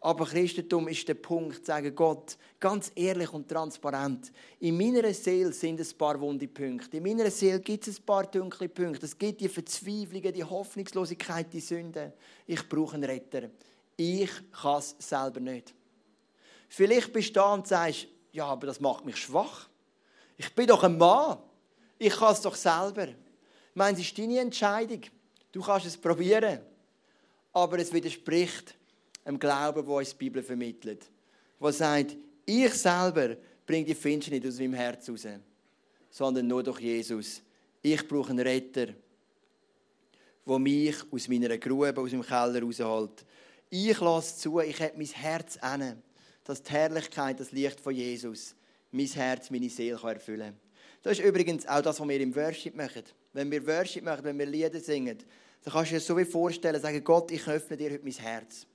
Aber 0.00 0.26
Christentum 0.26 0.86
ist 0.88 1.08
der 1.08 1.14
Punkt, 1.14 1.64
sagen 1.66 1.94
Gott, 1.94 2.36
ganz 2.60 2.92
ehrlich 2.94 3.32
und 3.32 3.48
transparent, 3.48 4.30
in 4.60 4.76
meiner 4.76 5.12
Seele 5.12 5.52
sind 5.52 5.80
ein 5.80 5.98
paar 5.98 6.20
wunde 6.20 6.46
Punkte. 6.46 6.98
In 6.98 7.02
meiner 7.02 7.30
Seele 7.30 7.60
gibt 7.60 7.88
es 7.88 7.98
ein 7.98 8.04
paar 8.04 8.24
dunkle 8.24 8.68
Punkte. 8.68 9.06
Es 9.06 9.18
gibt 9.18 9.40
die 9.40 9.48
Verzweiflungen, 9.48 10.32
die 10.32 10.44
Hoffnungslosigkeit, 10.44 11.52
die 11.52 11.60
Sünde. 11.60 12.12
Ich 12.46 12.68
brauche 12.68 12.94
einen 12.94 13.04
Retter. 13.04 13.48
Ich 13.96 14.30
kann 14.52 14.78
es 14.78 14.94
selber 14.98 15.40
nicht. 15.40 15.74
Vielleicht 16.68 17.12
bist 17.12 17.30
du 17.30 17.34
da 17.34 17.54
und 17.54 17.66
sagst, 17.66 18.06
ja, 18.32 18.46
aber 18.46 18.66
das 18.66 18.80
macht 18.80 19.04
mich 19.04 19.16
schwach. 19.16 19.68
Ich 20.36 20.54
bin 20.54 20.66
doch 20.66 20.82
ein 20.82 20.98
Mann. 20.98 21.38
Ich 21.98 22.14
kann 22.14 22.32
es 22.32 22.42
doch 22.42 22.54
selber. 22.54 23.08
Ich 23.08 23.14
meine, 23.74 23.96
es 23.96 24.04
ist 24.04 24.18
deine 24.18 24.40
Entscheidung. 24.40 25.00
Du 25.52 25.62
kannst 25.62 25.86
es 25.86 25.96
probieren. 25.96 26.60
Aber 27.52 27.78
es 27.78 27.92
widerspricht 27.92 28.76
dem 29.24 29.38
Glauben, 29.38 29.86
wo 29.86 29.98
uns 29.98 30.10
die 30.10 30.16
Bibel 30.16 30.42
vermittelt. 30.42 31.06
Wo 31.58 31.70
sagt, 31.70 32.16
ich 32.44 32.74
selber 32.74 33.36
bringe 33.66 33.86
die 33.86 33.94
Finsternis 33.94 34.42
nicht 34.44 34.52
aus 34.52 34.60
meinem 34.60 34.74
Herz 34.74 35.08
raus, 35.08 35.26
sondern 36.10 36.46
nur 36.46 36.62
durch 36.62 36.80
Jesus. 36.80 37.42
Ich 37.82 38.06
brauche 38.06 38.30
einen 38.30 38.40
Retter, 38.40 38.88
der 40.46 40.58
mich 40.58 40.96
aus 41.10 41.28
meiner 41.28 41.56
Grube, 41.58 42.00
aus 42.00 42.12
meinem 42.12 42.22
Keller 42.22 42.62
rausholt. 42.62 43.24
Ich 43.68 43.98
lasse 43.98 44.36
zu, 44.36 44.60
ich 44.60 44.80
habe 44.80 44.92
mein 44.96 45.06
Herz 45.06 45.56
an, 45.56 46.02
dass 46.46 46.62
die 46.62 46.72
Herrlichkeit, 46.72 47.40
das 47.40 47.52
Licht 47.52 47.80
von 47.80 47.94
Jesus 47.94 48.54
mein 48.92 49.06
Herz, 49.06 49.50
meine 49.50 49.68
Seele 49.68 49.98
erfüllen 50.02 50.40
kann. 50.40 50.60
Das 51.02 51.18
ist 51.18 51.24
übrigens 51.24 51.66
auch 51.66 51.82
das, 51.82 52.00
was 52.00 52.08
wir 52.08 52.20
im 52.20 52.34
Worship 52.34 52.74
machen. 52.74 53.02
Wenn 53.32 53.50
wir 53.50 53.66
Worship 53.66 54.04
machen, 54.04 54.24
wenn 54.24 54.38
wir 54.38 54.46
Lieder 54.46 54.80
singen, 54.80 55.18
dann 55.62 55.72
kannst 55.72 55.90
du 55.90 55.96
dir 55.96 56.00
so 56.00 56.16
wie 56.16 56.24
vorstellen, 56.24 56.80
sagen, 56.80 57.02
Gott, 57.04 57.30
ich 57.30 57.46
öffne 57.46 57.76
dir 57.76 57.90
heute 57.90 58.04
mein 58.04 58.12
Herz. 58.12 58.66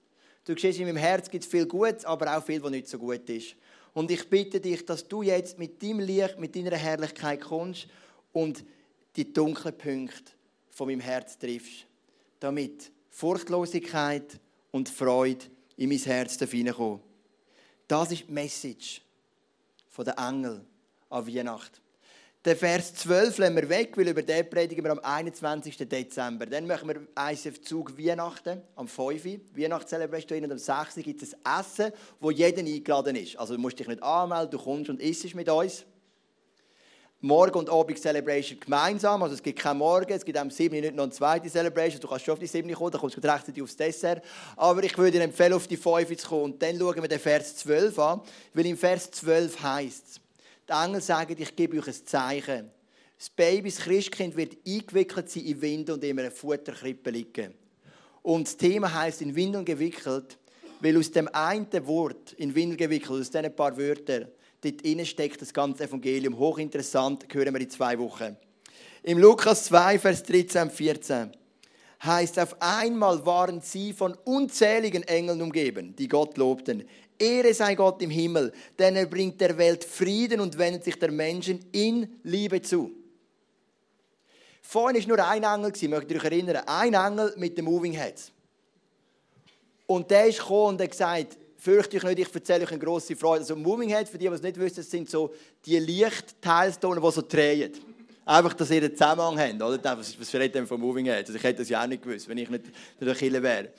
Du 0.44 0.56
siehst, 0.58 0.80
in 0.80 0.86
meinem 0.86 0.98
Herz 0.98 1.30
gibt 1.30 1.44
es 1.44 1.50
viel 1.50 1.66
Gutes, 1.66 2.06
aber 2.06 2.38
auch 2.38 2.44
viel, 2.44 2.62
was 2.62 2.72
nicht 2.72 2.88
so 2.88 2.98
gut 2.98 3.30
ist. 3.30 3.56
Und 3.94 4.10
ich 4.12 4.30
bitte 4.30 4.60
dich, 4.60 4.86
dass 4.86 5.08
du 5.08 5.22
jetzt 5.22 5.58
mit 5.60 5.82
deinem 5.82 6.00
Licht, 6.00 6.40
mit 6.40 6.56
deiner 6.56 6.76
Herrlichkeit 6.76 7.42
kommst 7.42 7.88
und 8.32 8.64
die 9.16 9.32
dunklen 9.32 9.78
Punkte 9.78 10.32
von 10.70 10.88
meinem 10.88 11.02
Herz 11.02 11.38
triffst. 11.38 11.86
Damit 12.40 12.92
Furchtlosigkeit 13.10 14.40
und 14.72 14.90
Freude 14.90 15.46
in 15.78 15.90
mein 15.90 16.00
Herz 16.00 16.38
hineinkommen. 16.38 17.11
Das 17.92 18.10
ist 18.10 18.26
die 18.26 18.32
Message 18.32 19.02
der 19.98 20.18
Engel 20.18 20.62
an 21.10 21.28
Weihnachten. 21.28 21.78
Den 22.46 22.56
Vers 22.56 22.96
12 22.96 23.38
lassen 23.38 23.56
wir 23.58 23.68
weg, 23.68 23.98
weil 23.98 24.08
über 24.08 24.22
den 24.22 24.50
predigen 24.50 24.86
wir 24.86 24.92
am 24.92 25.00
21. 25.00 25.76
Dezember. 25.76 26.46
Dann 26.46 26.66
machen 26.66 26.88
wir 26.88 27.02
ICF 27.20 27.62
Zug 27.62 27.98
Weihnachten 27.98 28.62
am 28.78 28.88
5. 28.88 29.26
Weihnachtscelebration 29.54 30.46
und 30.46 30.54
am 30.54 30.58
6. 30.58 30.96
gibt 31.04 31.22
es 31.22 31.36
ein 31.44 31.60
Essen, 31.60 31.92
wo 32.22 32.32
jeder 32.32 32.60
eingeladen 32.60 33.18
ist. 33.18 33.38
Also 33.38 33.56
du 33.56 33.60
musst 33.60 33.78
dich 33.78 33.90
nicht 33.90 34.02
anmelden, 34.02 34.52
du 34.52 34.58
kommst 34.58 34.90
und 34.90 35.02
isst 35.02 35.36
mit 35.36 35.50
uns. 35.50 35.84
Morgen 37.24 37.60
und 37.60 37.70
Abend 37.70 38.00
Celebration 38.00 38.60
gemeinsam. 38.60 39.22
Also 39.22 39.36
es 39.36 39.44
gibt 39.44 39.60
keinen 39.60 39.78
Morgen, 39.78 40.12
es 40.12 40.26
gibt 40.26 40.40
am 40.40 40.50
7. 40.50 40.82
nicht 40.82 40.96
noch 40.96 41.04
eine 41.04 41.12
zweite 41.12 41.48
Celebration. 41.50 42.02
Du 42.02 42.08
kannst 42.08 42.26
schon 42.26 42.34
auf 42.34 42.40
die 42.40 42.48
7. 42.48 42.74
kommen, 42.74 42.90
dann 42.90 43.00
kommst 43.00 43.16
du 43.16 43.22
rechtzeitig 43.22 43.62
aufs 43.62 43.78
Dessert. 43.78 44.24
Aber 44.58 44.84
ich 44.84 44.98
würde 44.98 45.12
dir 45.12 45.24
empfehlen, 45.24 45.54
auf 45.54 45.68
die 45.68 45.78
5 45.78 46.18
zu 46.18 46.28
kommen. 46.28 46.44
Und 46.46 46.64
dann 46.64 46.80
schauen 46.80 47.00
wir 47.00 47.08
den 47.08 47.20
Vers 47.20 47.58
12 47.58 48.00
an, 48.00 48.22
weil 48.56 48.66
im 48.66 48.76
Vers 48.76 49.12
12 49.12 49.62
heißt 49.62 50.04
es, 50.08 50.22
die 50.68 50.74
Engel 50.74 51.00
sagen, 51.00 51.36
ich 51.38 51.56
gebe 51.56 51.78
euch 51.78 51.88
ein 51.90 52.06
Zeichen. 52.08 52.72
Das 53.20 53.30
Baby, 53.30 53.70
das 53.70 53.82
Christkind, 53.82 54.36
wird 54.36 54.58
eingewickelt 54.66 55.30
sein 55.30 55.46
in 55.46 55.62
Winde 55.62 55.94
und 55.94 56.04
in 56.04 56.20
einer 56.20 56.32
Futterkrippe 56.32 57.12
liegen. 57.12 57.54
Und 58.24 58.48
das 58.48 58.58
Thema 58.58 58.92
heißt 58.92 59.22
in 59.22 59.36
Windeln 59.36 59.64
gewickelt, 59.64 60.40
weil 60.80 60.98
aus 60.98 61.12
dem 61.12 61.28
einen 61.28 61.68
Wort, 61.86 62.34
in 62.34 62.56
Windeln 62.56 62.78
gewickelt, 62.78 63.22
aus 63.22 63.30
diesen 63.30 63.56
paar 63.56 63.78
Wörtern, 63.78 64.28
dort 64.62 64.82
innen 64.82 65.06
steckt 65.06 65.42
das 65.42 65.54
ganze 65.54 65.84
Evangelium. 65.84 66.38
Hochinteressant, 66.38 67.26
hören 67.32 67.54
wir 67.54 67.62
in 67.62 67.70
zwei 67.70 67.98
Wochen. 68.00 68.38
Im 69.04 69.18
Lukas 69.18 69.66
2, 69.66 70.00
Vers 70.00 70.24
13 70.24 70.62
und 70.64 70.72
14 70.72 71.32
heißt, 72.04 72.40
auf 72.40 72.56
einmal 72.60 73.26
waren 73.26 73.62
sie 73.62 73.94
von 73.94 74.16
unzähligen 74.26 75.04
Engeln 75.04 75.42
umgeben, 75.42 75.96
die 75.96 76.08
Gott 76.08 76.38
lobten. 76.38 76.88
Ehre 77.18 77.54
sei 77.54 77.76
Gott 77.76 78.02
im 78.02 78.10
Himmel, 78.10 78.52
denn 78.80 78.96
er 78.96 79.06
bringt 79.06 79.40
der 79.40 79.58
Welt 79.58 79.84
Frieden 79.84 80.40
und 80.40 80.58
wendet 80.58 80.84
sich 80.84 80.98
der 80.98 81.12
Menschen 81.12 81.60
in 81.72 82.20
Liebe 82.24 82.62
zu. 82.62 82.92
Vorhin 84.62 85.02
war 85.02 85.08
nur 85.08 85.28
ein 85.28 85.44
Engel, 85.44 85.90
möchte 85.90 86.14
ich 86.14 86.20
euch 86.20 86.26
erinnern, 86.26 86.64
ein 86.66 86.94
Engel 86.94 87.34
mit 87.38 87.58
dem 87.58 87.66
Moving 87.66 87.94
Heads. 87.94 88.32
Und 89.86 90.10
der 90.10 90.28
ist 90.28 90.40
gekommen 90.40 90.76
und 90.76 90.82
hat 90.82 90.92
gesagt, 90.92 91.38
fürchte 91.62 91.98
euch 91.98 92.04
nicht, 92.04 92.20
ich 92.28 92.34
erzähle 92.36 92.64
euch 92.64 92.72
eine 92.72 92.80
grosse 92.80 93.16
Freude. 93.16 93.42
Also 93.42 93.56
Heads, 93.56 94.10
für 94.10 94.18
die, 94.18 94.28
die 94.28 94.34
es 94.34 94.42
nicht 94.42 94.60
wissen, 94.60 94.84
sind 94.84 95.10
so 95.10 95.34
die 95.64 95.78
Lichtteilstone, 95.78 97.00
die 97.00 97.12
so 97.12 97.22
drehen. 97.22 97.72
Einfach, 98.26 98.54
dass 98.54 98.72
ihr 98.72 98.82
einen 98.82 98.96
Zusammenhang 98.96 99.40
habt, 99.40 99.62
oder? 99.62 99.98
Was, 99.98 100.20
was 100.20 100.34
redet 100.34 100.56
denn 100.56 100.66
vom 100.68 100.82
Moving 100.82 101.06
Heads? 101.06 101.30
Also 101.30 101.36
ich 101.36 101.44
hätte 101.44 101.60
das 101.60 101.70
ja 101.70 101.84
auch 101.84 101.88
nicht 101.88 102.02
gewusst, 102.02 102.28
wenn 102.28 102.38
ich 102.38 102.50
nicht 102.50 102.66
der 103.00 103.16
Killer 103.16 103.44
wäre. 103.44 103.70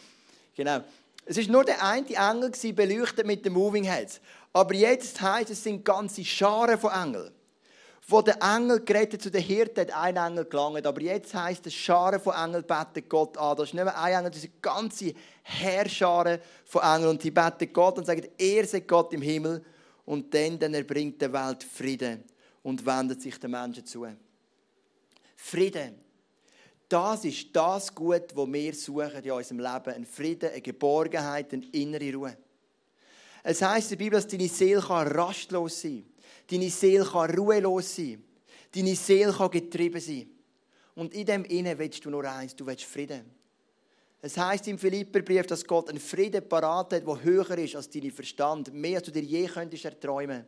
Genau. 0.54 0.80
Es 1.24 1.36
war 1.36 1.52
nur 1.52 1.64
der 1.64 1.82
eine 1.84 2.06
Engel, 2.06 2.52
beleuchtet 2.72 3.26
mit 3.26 3.44
den 3.44 3.52
Moving 3.52 3.84
Heads. 3.84 4.20
Aber 4.52 4.74
jetzt 4.74 5.20
heisst 5.20 5.50
es, 5.50 5.58
es 5.58 5.64
sind 5.64 5.84
ganze 5.84 6.24
Scharen 6.24 6.78
von 6.78 6.92
Engeln. 6.92 7.32
Wo 8.08 8.20
der 8.20 8.36
Engel 8.42 8.80
geredet 8.80 9.22
zu 9.22 9.30
den 9.30 9.42
Hirten, 9.42 9.80
hat 9.80 9.96
ein 9.96 10.16
Engel 10.16 10.44
gelangt. 10.46 10.86
Aber 10.86 11.00
jetzt 11.00 11.32
heisst 11.34 11.66
es, 11.66 11.74
Scharen 11.74 12.20
von 12.20 12.34
Engeln 12.34 12.64
beten 12.64 13.08
Gott 13.08 13.38
an. 13.38 13.56
Das 13.56 13.68
ist 13.68 13.74
nicht 13.74 13.84
mehr 13.84 13.98
ein 13.98 14.14
Engel, 14.14 14.30
das 14.30 14.42
sind 14.42 14.60
ganze 14.60 15.14
Herrscharen 15.42 16.40
von 16.64 16.82
Engeln. 16.82 17.10
Und 17.10 17.22
die 17.22 17.30
beten 17.30 17.72
Gott 17.72 17.98
und 17.98 18.06
sagen, 18.06 18.26
er 18.36 18.66
sei 18.66 18.80
Gott 18.80 19.12
im 19.12 19.22
Himmel. 19.22 19.64
Und 20.04 20.34
dann, 20.34 20.58
dann 20.58 20.74
erbringt 20.74 21.22
der 21.22 21.32
Welt 21.32 21.62
Frieden 21.62 22.24
und 22.62 22.84
wendet 22.84 23.22
sich 23.22 23.38
den 23.38 23.52
Menschen 23.52 23.86
zu. 23.86 24.06
Frieden. 25.36 26.00
Das 26.88 27.24
ist 27.24 27.54
das 27.54 27.94
Gut, 27.94 28.36
das 28.36 28.52
wir 28.52 28.74
suchen 28.74 29.22
in 29.22 29.30
unserem 29.30 29.60
Leben. 29.60 29.94
Ein 29.94 30.04
Frieden, 30.04 30.50
eine 30.50 30.60
Geborgenheit, 30.60 31.52
eine 31.52 31.64
innere 31.72 32.12
Ruhe. 32.12 32.36
Es 33.42 33.62
heisst 33.62 33.90
in 33.90 33.98
der 33.98 34.04
Bibel, 34.04 34.20
dass 34.20 34.28
deine 34.28 34.48
Seele 34.48 34.86
rastlos 34.88 35.80
sein 35.80 36.04
kann. 36.04 36.12
Deine 36.50 36.70
Seele 36.70 37.11
ruhelos 37.11 37.96
sein. 37.96 38.22
Deine 38.74 38.96
Seele 38.96 39.48
getrieben 39.50 40.00
sein. 40.00 40.28
Und 40.94 41.14
in 41.14 41.26
dem 41.26 41.44
Innen 41.44 41.78
willst 41.78 42.05
du 42.05 42.11
nur 42.11 42.24
eins, 42.24 42.55
du 42.55 42.66
willst 42.66 42.85
Frieden. 42.85 43.24
Es 44.20 44.37
heisst 44.37 44.68
im 44.68 44.78
Philipperbrief, 44.78 45.46
dass 45.46 45.66
Gott 45.66 45.88
einen 45.88 45.98
Frieden 45.98 46.48
parat 46.48 46.92
hat, 46.92 47.07
der 47.07 47.24
höher 47.24 47.59
ist 47.59 47.74
als 47.74 47.90
dein 47.90 48.11
Verstand, 48.11 48.72
mehr 48.72 48.98
als 48.98 49.07
du 49.07 49.11
dir 49.11 49.22
je 49.22 49.46
könntest 49.46 49.85
erträumen. 49.85 50.44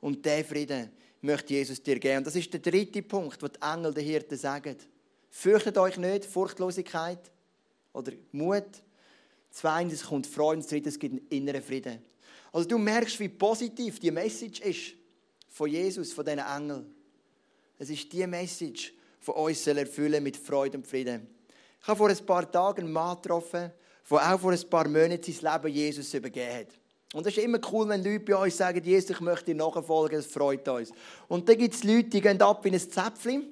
Und 0.00 0.24
dieser 0.24 0.44
Frieden 0.44 0.90
möchte 1.20 1.52
Jesus 1.52 1.82
dir 1.82 1.98
geben. 1.98 2.18
Und 2.18 2.26
das 2.26 2.36
ist 2.36 2.52
der 2.52 2.60
dritte 2.60 3.02
Punkt, 3.02 3.42
den 3.42 3.50
die 3.52 3.60
Engel 3.60 3.92
den 3.92 4.04
Hirten 4.04 4.38
sagen. 4.38 4.76
Fürchtet 5.28 5.76
euch 5.76 5.98
nicht, 5.98 6.24
Furchtlosigkeit 6.24 7.30
oder 7.92 8.12
Mut. 8.32 8.82
Zweitens 9.50 10.04
kommt 10.04 10.26
Freude 10.26 10.62
drittens 10.62 10.98
gibt 10.98 11.16
einen 11.16 11.26
inneren 11.28 11.62
Frieden. 11.62 12.02
Also 12.52 12.68
du 12.68 12.78
merkst, 12.78 13.20
wie 13.20 13.28
positiv 13.28 14.00
die 14.00 14.10
Message 14.10 14.60
ist 14.60 14.94
von 15.50 15.68
Jesus, 15.68 16.12
von 16.12 16.24
diesen 16.24 16.38
Engeln. 16.38 16.94
Es 17.78 17.90
ist 17.90 18.10
die 18.12 18.26
Message, 18.26 18.94
die 19.26 19.30
uns 19.30 19.66
erfüllen 19.66 20.22
mit 20.22 20.36
Freude 20.36 20.78
und 20.78 20.86
Frieden. 20.86 21.26
Ich 21.80 21.88
habe 21.88 21.98
vor 21.98 22.08
ein 22.08 22.26
paar 22.26 22.50
Tagen 22.50 22.84
einen 22.84 22.92
Mann 22.92 23.16
getroffen, 23.16 23.70
der 24.10 24.34
auch 24.34 24.40
vor 24.40 24.52
ein 24.52 24.70
paar 24.70 24.88
Monaten 24.88 25.32
sein 25.32 25.52
Leben 25.52 25.74
Jesus 25.74 26.14
übergeben 26.14 26.54
hat. 26.54 26.68
Und 27.12 27.26
es 27.26 27.36
ist 27.36 27.42
immer 27.42 27.58
cool, 27.72 27.88
wenn 27.88 28.04
Leute 28.04 28.20
bei 28.20 28.36
uns 28.36 28.56
sagen, 28.56 28.82
Jesus, 28.84 29.10
ich 29.10 29.20
möchte 29.20 29.46
dir 29.46 29.56
nachfolgen, 29.56 30.16
das 30.16 30.26
freut 30.26 30.66
uns. 30.68 30.92
Und 31.26 31.48
dann 31.48 31.58
gibt 31.58 31.74
es 31.74 31.82
Leute, 31.82 32.04
die 32.04 32.20
gehen 32.20 32.40
ab 32.40 32.64
in 32.64 32.74
ein 32.74 32.80
Zäpfchen. 32.80 33.48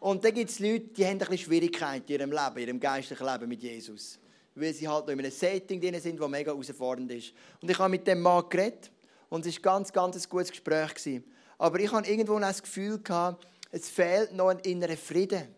Und 0.00 0.24
dann 0.24 0.34
gibt 0.34 0.50
es 0.50 0.58
Leute, 0.58 0.86
die 0.88 1.04
haben 1.04 1.12
ein 1.12 1.18
bisschen 1.18 1.38
Schwierigkeiten 1.38 2.10
in 2.12 2.18
ihrem 2.18 2.30
Leben, 2.32 2.56
in 2.56 2.66
ihrem 2.66 2.80
geistlichen 2.80 3.24
Leben 3.24 3.48
mit 3.48 3.62
Jesus. 3.62 4.18
Weil 4.54 4.74
sie 4.74 4.88
halt 4.88 5.06
noch 5.06 5.12
in 5.12 5.20
einem 5.20 5.30
Setting 5.30 5.80
drin 5.80 6.00
sind, 6.00 6.18
das 6.18 6.28
mega 6.28 6.50
herausfordernd 6.50 7.12
ist. 7.12 7.32
Und 7.60 7.70
ich 7.70 7.78
habe 7.78 7.90
mit 7.90 8.06
dem 8.06 8.20
Mann 8.20 8.48
geredet. 8.48 8.90
Und 9.30 9.46
es 9.46 9.54
war 9.56 9.62
ganz, 9.62 9.92
ganz 9.92 10.16
ein 10.16 10.28
gutes 10.28 10.50
Gespräch. 10.50 11.22
Aber 11.56 11.80
ich 11.80 11.90
habe 11.90 12.06
irgendwo 12.06 12.38
das 12.38 12.62
Gefühl 12.62 12.98
gehabt, 12.98 13.46
es 13.70 13.88
fehlt 13.88 14.32
noch 14.34 14.48
ein 14.48 14.58
innerer 14.58 14.96
Frieden 14.96 15.48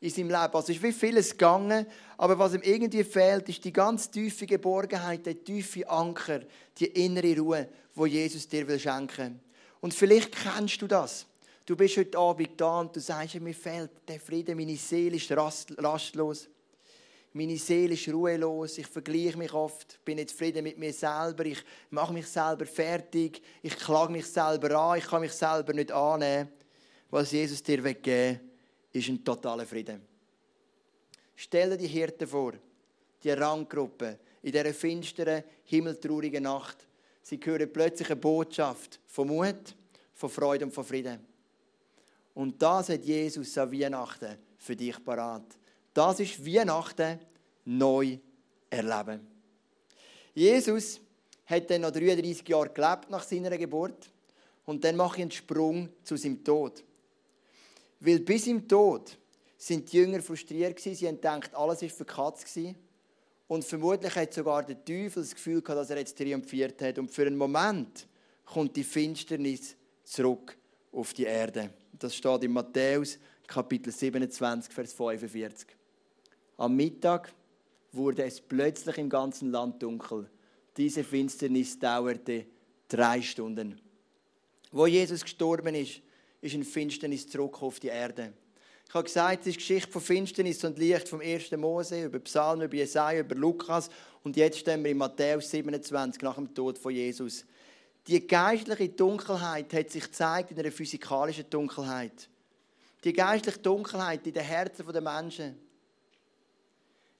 in 0.00 0.10
seinem 0.10 0.28
Leben. 0.28 0.54
Also 0.54 0.72
es 0.72 0.76
ist 0.78 0.82
wie 0.82 0.92
vieles 0.92 1.30
gegangen, 1.30 1.86
aber 2.18 2.38
was 2.38 2.54
ihm 2.54 2.62
irgendwie 2.62 3.04
fehlt, 3.04 3.48
ist 3.48 3.64
die 3.64 3.72
ganz 3.72 4.10
tiefe 4.10 4.46
Geborgenheit, 4.46 5.24
der 5.26 5.42
tiefe 5.42 5.88
Anker, 5.88 6.40
die 6.78 6.86
innere 6.86 7.38
Ruhe, 7.38 7.68
wo 7.94 8.06
Jesus 8.06 8.48
dir 8.48 8.66
will 8.66 8.78
schenken. 8.78 9.40
Und 9.80 9.94
vielleicht 9.94 10.32
kennst 10.32 10.80
du 10.80 10.86
das. 10.86 11.26
Du 11.66 11.76
bist 11.76 11.96
heute 11.96 12.18
Abend 12.18 12.60
da 12.60 12.80
und 12.80 12.94
du 12.94 13.00
sagst, 13.00 13.40
mir 13.40 13.54
fehlt 13.54 13.90
der 14.08 14.20
Frieden, 14.20 14.56
meine 14.56 14.76
Seele 14.76 15.16
ist 15.16 15.30
rastlos. 15.32 16.48
Meine 17.36 17.58
Seele 17.58 17.94
ist 17.94 18.08
ruhelos, 18.08 18.78
ich 18.78 18.86
vergleiche 18.86 19.36
mich 19.36 19.52
oft, 19.52 19.98
bin 20.04 20.16
nicht 20.16 20.30
zufrieden 20.30 20.62
mit 20.62 20.78
mir 20.78 20.92
selber, 20.92 21.44
ich 21.44 21.64
mache 21.90 22.12
mich 22.12 22.28
selber 22.28 22.64
fertig, 22.64 23.42
ich 23.60 23.76
klage 23.76 24.12
mich 24.12 24.26
selber 24.26 24.78
an, 24.78 24.98
ich 24.98 25.04
kann 25.04 25.20
mich 25.20 25.32
selber 25.32 25.72
nicht 25.72 25.90
annehmen. 25.90 26.48
Was 27.10 27.32
Jesus 27.32 27.60
dir 27.60 27.82
weggeben 27.82 28.38
ist 28.92 29.08
ein 29.08 29.24
totaler 29.24 29.66
Frieden. 29.66 30.00
Stell 31.34 31.70
dir 31.70 31.76
die 31.76 31.88
Hirten 31.88 32.28
vor, 32.28 32.52
die 33.24 33.30
Ranggruppe, 33.30 34.20
in 34.40 34.52
dieser 34.52 34.72
finsteren, 34.72 35.42
himmeltraurigen 35.64 36.44
Nacht. 36.44 36.86
Sie 37.20 37.40
hören 37.42 37.72
plötzlich 37.72 38.10
eine 38.10 38.20
Botschaft 38.20 39.00
von 39.08 39.26
Mut, 39.26 39.74
von 40.12 40.30
Freude 40.30 40.66
und 40.66 40.70
von 40.70 40.84
Frieden. 40.84 41.18
Und 42.32 42.62
das 42.62 42.90
hat 42.90 43.04
Jesus 43.04 43.58
an 43.58 43.72
Weihnachten 43.72 44.38
für 44.56 44.76
dich 44.76 45.04
parat. 45.04 45.58
Das 45.94 46.18
ist 46.18 46.44
Weihnachten 46.44 47.20
neu 47.64 48.18
erleben. 48.68 49.20
Jesus 50.34 51.00
hat 51.46 51.70
dann 51.70 51.82
noch 51.82 51.92
33 51.92 52.46
Jahre 52.48 52.70
gelebt 52.70 53.10
nach 53.10 53.22
seiner 53.22 53.56
Geburt 53.56 54.10
und 54.66 54.82
dann 54.82 54.96
mache 54.96 55.18
ich 55.18 55.22
einen 55.22 55.30
Sprung 55.30 55.88
zu 56.02 56.16
seinem 56.16 56.42
Tod. 56.42 56.82
Weil 58.00 58.18
bis 58.20 58.48
im 58.48 58.66
Tod 58.66 59.16
sind 59.56 59.90
die 59.92 59.98
Jünger 59.98 60.20
frustriert 60.20 60.76
gewesen, 60.76 60.96
sie 60.96 61.06
haben 61.06 61.16
gedacht, 61.16 61.54
alles 61.54 61.82
ist 61.82 61.96
für 61.96 62.04
Katz 62.04 62.44
Und 63.46 63.64
vermutlich 63.64 64.14
hat 64.16 64.34
sogar 64.34 64.64
der 64.64 64.84
Teufel 64.84 65.22
das 65.22 65.34
Gefühl 65.34 65.62
gehabt, 65.62 65.78
dass 65.78 65.90
er 65.90 65.98
jetzt 65.98 66.18
triumphiert 66.18 66.82
hat. 66.82 66.98
Und 66.98 67.10
für 67.10 67.26
einen 67.26 67.36
Moment 67.36 68.06
kommt 68.44 68.76
die 68.76 68.84
Finsternis 68.84 69.76
zurück 70.02 70.56
auf 70.92 71.14
die 71.14 71.24
Erde. 71.24 71.70
Das 71.92 72.16
steht 72.16 72.42
in 72.42 72.52
Matthäus 72.52 73.18
Kapitel 73.46 73.92
27, 73.92 74.72
Vers 74.72 74.92
45. 74.92 75.68
Am 76.56 76.76
Mittag 76.76 77.32
wurde 77.92 78.24
es 78.24 78.40
plötzlich 78.40 78.98
im 78.98 79.08
ganzen 79.08 79.50
Land 79.50 79.82
dunkel. 79.82 80.30
Diese 80.76 81.02
Finsternis 81.02 81.78
dauerte 81.78 82.46
drei 82.88 83.22
Stunden. 83.22 83.80
Wo 84.70 84.86
Jesus 84.86 85.22
gestorben 85.22 85.74
ist, 85.74 86.00
ist 86.40 86.54
eine 86.54 86.64
Finsternis 86.64 87.28
zurück 87.28 87.62
auf 87.62 87.80
die 87.80 87.88
Erde. 87.88 88.32
Ich 88.86 88.94
habe 88.94 89.04
gesagt, 89.04 89.40
es 89.42 89.46
ist 89.48 89.56
Geschichte 89.56 89.90
von 89.90 90.02
Finsternis 90.02 90.62
und 90.62 90.78
Licht 90.78 91.08
vom 91.08 91.20
1. 91.20 91.50
Mose, 91.52 92.04
über 92.04 92.18
Psalmen, 92.20 92.66
über 92.66 92.76
Jesaja, 92.76 93.20
über 93.20 93.34
Lukas 93.34 93.88
und 94.22 94.36
jetzt 94.36 94.58
stehen 94.58 94.84
wir 94.84 94.90
in 94.90 94.98
Matthäus 94.98 95.50
27 95.50 96.22
nach 96.22 96.36
dem 96.36 96.54
Tod 96.54 96.78
von 96.78 96.92
Jesus. 96.92 97.44
Die 98.06 98.24
geistliche 98.24 98.90
Dunkelheit 98.90 99.72
hat 99.72 99.90
sich 99.90 100.04
gezeigt 100.04 100.50
in 100.50 100.58
einer 100.58 100.70
physikalischen 100.70 101.48
Dunkelheit. 101.48 102.28
Die 103.02 103.12
geistliche 103.12 103.58
Dunkelheit 103.58 104.26
in 104.26 104.34
den 104.34 104.44
Herzen 104.44 104.86
der 104.86 105.00
Menschen 105.00 105.63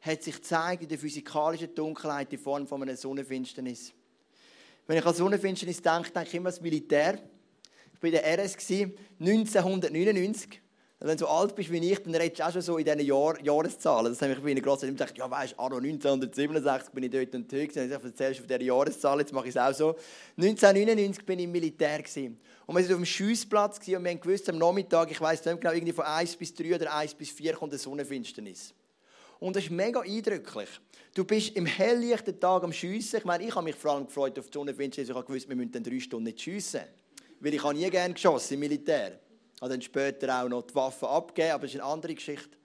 hat 0.04 0.22
sich 0.22 0.34
gezeigt 0.34 0.82
in 0.82 0.88
der 0.88 0.98
physikalischen 0.98 1.74
Dunkelheit 1.74 2.32
in 2.32 2.38
Form 2.38 2.66
von 2.66 2.82
einer 2.82 2.96
Sonnenfinsternis. 2.96 3.92
Wenn 4.86 4.98
ich 4.98 5.06
an 5.06 5.14
Sonnenfinsternis 5.14 5.80
denke, 5.80 6.10
denke 6.10 6.28
ich 6.28 6.34
immer 6.34 6.50
ans 6.50 6.60
Militär. 6.60 7.18
Ich 7.94 8.02
war 8.02 8.08
in 8.08 8.12
der 8.12 8.44
RS 8.44 8.56
1999. 9.18 10.60
Wenn 11.00 11.18
du 11.18 11.24
so 11.24 11.28
alt 11.28 11.54
bist 11.54 11.70
wie 11.70 11.90
ich, 11.90 12.02
dann 12.02 12.14
redest 12.14 12.38
du 12.38 12.46
auch 12.46 12.52
schon 12.52 12.62
so 12.62 12.78
in 12.78 12.84
diesen 12.84 13.00
Jahr 13.00 13.38
Jahreszahlen. 13.42 14.12
Das 14.12 14.22
habe 14.22 14.32
ich 14.32 14.38
bei 14.40 14.50
Ihnen 14.50 14.62
gerade 14.62 14.90
gesagt, 14.90 15.18
ja 15.18 15.30
weißt 15.30 15.54
du, 15.58 15.62
1967 15.62 16.92
bin 16.92 17.04
ich 17.04 17.10
dort 17.10 17.34
und 17.34 17.52
dort. 17.52 17.76
Dann 17.76 17.90
erzählst 17.90 18.40
du 18.40 18.42
von 18.42 18.48
dieser 18.48 18.62
Jahreszahl, 18.62 19.18
jetzt 19.20 19.32
mache 19.32 19.48
ich 19.48 19.56
es 19.56 19.60
auch 19.60 19.74
so. 19.74 19.96
1999 20.36 21.26
bin 21.26 21.38
ich 21.38 21.44
im 21.44 21.52
Militär. 21.52 21.98
Gewesen. 21.98 22.38
Und 22.66 22.76
wir 22.76 22.82
waren 22.84 22.92
auf 22.92 22.98
dem 23.00 23.04
Schiessplatz 23.06 23.78
und 23.78 23.86
wir 23.86 24.10
haben 24.10 24.20
gewusst, 24.20 24.48
am 24.48 24.58
Nachmittag, 24.58 25.10
ich 25.10 25.20
weiß 25.20 25.44
nicht 25.44 25.60
genau, 25.60 25.74
irgendwie 25.74 25.92
von 25.92 26.04
1 26.04 26.36
bis 26.36 26.54
3 26.54 26.74
oder 26.74 26.94
1 26.94 27.14
bis 27.14 27.30
4 27.30 27.52
kommt 27.54 27.72
eine 27.72 27.78
Sonnenfinsternis. 27.78 28.74
Und 29.40 29.56
das 29.56 29.64
ist 29.64 29.70
mega 29.70 30.00
eindrücklich. 30.00 30.68
Du 31.14 31.24
bist 31.24 31.54
im 31.56 31.66
helllichten 31.66 32.38
Tag 32.38 32.62
am 32.62 32.72
Schiessen. 32.72 33.18
Ich 33.18 33.24
meine, 33.24 33.44
ich 33.44 33.54
habe 33.54 33.64
mich 33.64 33.76
vor 33.76 33.92
allem 33.92 34.06
gefreut 34.06 34.38
auf 34.38 34.46
die 34.46 34.52
Sonnenfinsternis. 34.52 35.10
Ich 35.10 35.14
habe 35.14 35.26
gewusst, 35.26 35.48
wir 35.48 35.56
müssen 35.56 35.72
dann 35.72 35.84
drei 35.84 36.00
Stunden 36.00 36.24
nicht 36.24 36.40
schiessen. 36.40 36.82
Weil 37.40 37.54
ich 37.54 37.62
habe 37.62 37.74
nie 37.74 37.88
gerne 37.90 38.14
geschossen 38.14 38.54
im 38.54 38.60
Militär. 38.60 39.20
Ich 39.54 39.62
habe 39.62 39.70
dann 39.70 39.82
später 39.82 40.42
auch 40.42 40.48
noch 40.48 40.62
die 40.62 40.74
Waffen 40.74 41.08
abgegeben, 41.08 41.52
aber 41.52 41.62
das 41.62 41.74
ist 41.74 41.80
eine 41.80 41.90
andere 41.90 42.14
Geschichte. 42.14 42.56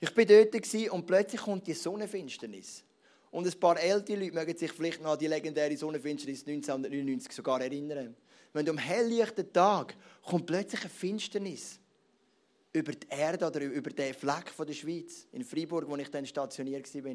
Ich 0.00 0.16
war 0.16 0.24
dort 0.24 0.92
und 0.92 1.06
plötzlich 1.06 1.40
kommt 1.40 1.66
die 1.66 1.74
Sonnenfinsternis. 1.74 2.84
Und 3.30 3.46
ein 3.46 3.60
paar 3.60 3.78
ältere 3.78 4.18
Leute 4.18 4.34
mögen 4.34 4.56
sich 4.56 4.72
vielleicht 4.72 5.02
noch 5.02 5.12
an 5.12 5.18
die 5.18 5.26
legendäre 5.26 5.76
Sonnenfinsternis 5.76 6.46
1999 6.46 7.32
sogar 7.32 7.60
erinnern. 7.60 8.14
Wenn 8.52 8.64
du 8.64 8.72
am 8.72 8.78
helllichten 8.78 9.52
Tag 9.52 9.96
kommt 10.22 10.46
plötzlich 10.46 10.80
eine 10.82 10.90
Finsternis 10.90 11.79
über 12.72 12.92
die 12.92 13.06
Erde 13.08 13.46
oder 13.46 13.60
über 13.62 13.90
den 13.90 14.14
Fleck 14.14 14.50
von 14.50 14.66
der 14.66 14.74
Schweiz, 14.74 15.26
in 15.32 15.44
Freiburg, 15.44 15.88
wo 15.88 15.96
ich 15.96 16.10
dann 16.10 16.26
stationiert 16.26 16.92
war. 16.94 17.14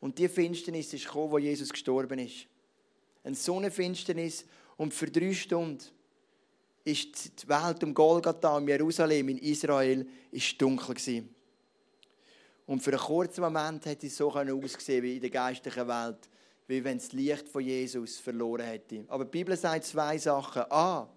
Und 0.00 0.18
die 0.18 0.28
Finsternis 0.28 0.92
ist 0.92 1.06
gekommen, 1.06 1.30
wo 1.30 1.38
Jesus 1.38 1.70
gestorben 1.70 2.18
ist. 2.18 2.46
Eine 3.22 3.34
Sonnenfinsternis 3.34 4.44
und 4.76 4.92
für 4.92 5.10
drei 5.10 5.32
Stunden 5.32 5.82
ist 6.84 7.42
die 7.42 7.48
Welt 7.48 7.82
um 7.82 7.94
Golgatha, 7.94 8.58
um 8.58 8.68
Jerusalem, 8.68 9.30
in 9.30 9.38
Israel, 9.38 10.06
ist 10.30 10.60
dunkel 10.60 10.94
gewesen. 10.94 11.34
Und 12.66 12.82
für 12.82 12.90
einen 12.90 13.00
kurzen 13.00 13.40
Moment 13.40 13.86
hätte 13.86 14.06
es 14.06 14.16
so 14.16 14.30
ausgesehen 14.30 15.02
wie 15.02 15.14
in 15.16 15.20
der 15.20 15.30
geistlichen 15.30 15.88
Welt, 15.88 16.28
wie 16.66 16.84
wenn 16.84 16.98
das 16.98 17.12
Licht 17.12 17.48
von 17.48 17.62
Jesus 17.62 18.18
verloren 18.18 18.66
hätte. 18.66 19.04
Aber 19.08 19.24
die 19.24 19.30
Bibel 19.30 19.56
sagt 19.56 19.84
zwei 19.84 20.18
Sachen. 20.18 20.62
A, 20.70 21.08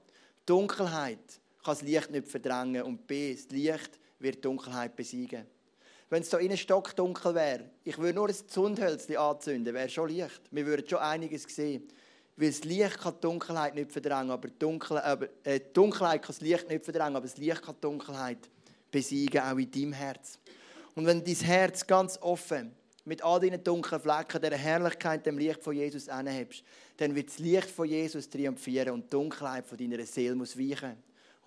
Dunkelheit 0.45 1.41
kann 1.63 1.73
das 1.73 1.81
Licht 1.81 2.11
nicht 2.11 2.27
verdrängen 2.27 2.83
und 2.83 3.07
B, 3.07 3.33
das 3.33 3.49
Licht 3.49 3.99
wird 4.19 4.43
Dunkelheit 4.43 4.95
besiegen. 4.95 5.45
Wenn 6.09 6.21
es 6.21 6.29
da 6.29 6.37
innen 6.37 6.57
stockdunkel 6.57 7.35
wäre, 7.35 7.69
ich 7.83 7.97
würde 7.97 8.13
nur 8.13 8.29
ein 8.29 8.35
Zündhölzchen 8.35 9.17
anzünden, 9.17 9.73
wäre 9.73 9.89
schon 9.89 10.09
Licht. 10.09 10.41
Wir 10.51 10.65
würden 10.65 10.87
schon 10.87 10.99
einiges 10.99 11.43
sehen. 11.43 11.87
Weil 12.37 12.49
das 12.49 12.63
Licht 12.63 12.99
kann 12.99 13.15
die 13.15 13.21
Dunkelheit 13.21 13.75
nicht 13.75 13.91
verdrängen, 13.91 14.31
aber 14.31 14.47
Dunkel, 14.47 15.01
äh, 15.43 15.59
die 15.59 15.73
Dunkelheit 15.73 16.21
kann 16.21 16.35
das 16.35 16.41
Licht 16.41 16.69
nicht 16.69 16.85
verdrängen, 16.85 17.17
aber 17.17 17.25
das 17.25 17.37
Licht 17.37 17.61
kann 17.61 17.75
die 17.75 17.81
Dunkelheit 17.81 18.49
besiegen, 18.89 19.41
auch 19.41 19.57
in 19.57 19.69
deinem 19.69 19.93
Herz. 19.93 20.39
Und 20.95 21.05
wenn 21.05 21.23
dein 21.23 21.35
Herz 21.35 21.85
ganz 21.85 22.17
offen 22.21 22.71
mit 23.03 23.23
all 23.23 23.39
deinen 23.39 23.63
dunklen 23.63 23.99
Flecken, 23.99 24.41
der 24.41 24.57
Herrlichkeit, 24.57 25.25
dem 25.25 25.37
Licht 25.37 25.61
von 25.61 25.75
Jesus 25.75 26.07
anhebst, 26.07 26.63
dann 26.97 27.15
wird 27.15 27.27
das 27.29 27.39
Licht 27.39 27.69
von 27.69 27.87
Jesus 27.87 28.29
triumphieren 28.29 28.93
und 28.93 29.05
die 29.05 29.09
Dunkelheit 29.09 29.65
von 29.65 29.77
deiner 29.77 30.05
Seele 30.05 30.35
muss 30.35 30.57
weichen. 30.57 30.95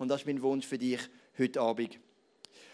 Und 0.01 0.07
das 0.07 0.21
ist 0.21 0.25
mein 0.25 0.41
Wunsch 0.41 0.65
für 0.65 0.79
dich 0.79 0.99
heute 1.37 1.61
Abend. 1.61 1.99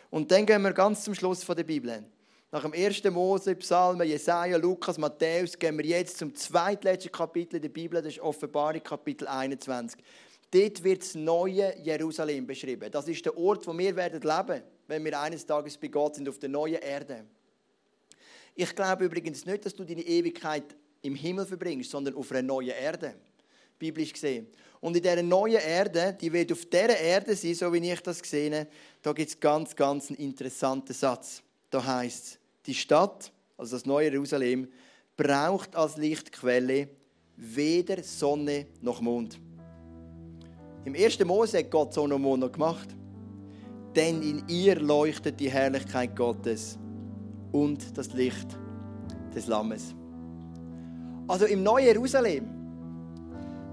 Und 0.09 0.31
dann 0.31 0.45
gehen 0.45 0.61
wir 0.61 0.71
ganz 0.71 1.03
zum 1.03 1.13
Schluss 1.13 1.45
der 1.45 1.65
Bibel. 1.65 2.05
Nach 2.53 2.61
dem 2.61 2.71
ersten 2.71 3.13
Mose, 3.13 3.53
Psalmen, 3.57 4.07
Jesaja, 4.07 4.55
Lukas, 4.55 4.97
Matthäus 4.97 5.59
gehen 5.59 5.77
wir 5.77 5.85
jetzt 5.85 6.19
zum 6.19 6.33
zweitletzten 6.33 7.11
Kapitel 7.11 7.59
der 7.59 7.67
Bibel, 7.67 8.01
das 8.01 8.13
ist 8.13 8.21
Offenbarung, 8.21 8.81
Kapitel 8.81 9.27
21. 9.27 10.01
Dort 10.51 10.81
wird 10.85 11.01
das 11.01 11.15
neue 11.15 11.77
Jerusalem 11.83 12.47
beschrieben. 12.47 12.89
Das 12.89 13.09
ist 13.09 13.25
der 13.25 13.37
Ort, 13.37 13.67
wo 13.67 13.77
wir 13.77 13.93
werden 13.93 14.21
leben, 14.21 14.63
wenn 14.87 15.03
wir 15.03 15.19
eines 15.19 15.45
Tages 15.45 15.77
bei 15.77 15.89
Gott 15.89 16.15
sind, 16.15 16.29
auf 16.29 16.39
der 16.39 16.47
neuen 16.47 16.81
Erde. 16.81 17.25
Ich 18.55 18.73
glaube 18.73 19.03
übrigens 19.03 19.45
nicht, 19.45 19.65
dass 19.65 19.75
du 19.75 19.83
deine 19.83 20.03
Ewigkeit 20.03 20.77
im 21.01 21.15
Himmel 21.15 21.45
verbringst, 21.45 21.91
sondern 21.91 22.15
auf 22.15 22.31
einer 22.31 22.41
neuen 22.41 22.69
Erde, 22.69 23.15
biblisch 23.77 24.13
gesehen. 24.13 24.47
Und 24.87 24.95
in 24.95 25.03
dieser 25.03 25.21
neuen 25.21 25.59
Erde, 25.59 26.15
die 26.17 26.31
wird 26.31 26.49
auf 26.53 26.63
dieser 26.63 26.97
Erde 26.97 27.35
sein, 27.35 27.53
so 27.55 27.73
wie 27.73 27.91
ich 27.91 27.99
das 27.99 28.21
gesehen 28.21 28.67
da 29.01 29.11
gibt 29.11 29.29
es 29.29 29.37
ganz, 29.37 29.75
ganz 29.75 30.09
einen 30.09 30.17
interessanten 30.17 30.93
Satz. 30.93 31.43
Da 31.69 31.85
heißt 31.85 32.25
es, 32.25 32.39
die 32.65 32.73
Stadt, 32.73 33.33
also 33.57 33.75
das 33.75 33.85
neue 33.85 34.09
Jerusalem, 34.09 34.69
braucht 35.17 35.75
als 35.75 35.97
Lichtquelle 35.97 36.87
weder 37.35 38.01
Sonne 38.01 38.67
noch 38.79 39.01
Mond. 39.01 39.37
Im 40.85 40.95
1. 40.95 41.19
Mose 41.25 41.57
hat 41.57 41.69
Gott 41.69 41.93
Sonne 41.93 42.15
und 42.15 42.21
Mond 42.21 42.39
noch 42.39 42.51
gemacht. 42.53 42.87
Denn 43.93 44.21
in 44.21 44.47
ihr 44.47 44.79
leuchtet 44.79 45.37
die 45.41 45.51
Herrlichkeit 45.51 46.15
Gottes 46.15 46.77
und 47.51 47.97
das 47.97 48.13
Licht 48.13 48.57
des 49.35 49.47
Lammes. 49.47 49.93
Also 51.27 51.43
im 51.43 51.61
neuen 51.61 51.87
Jerusalem, 51.87 52.56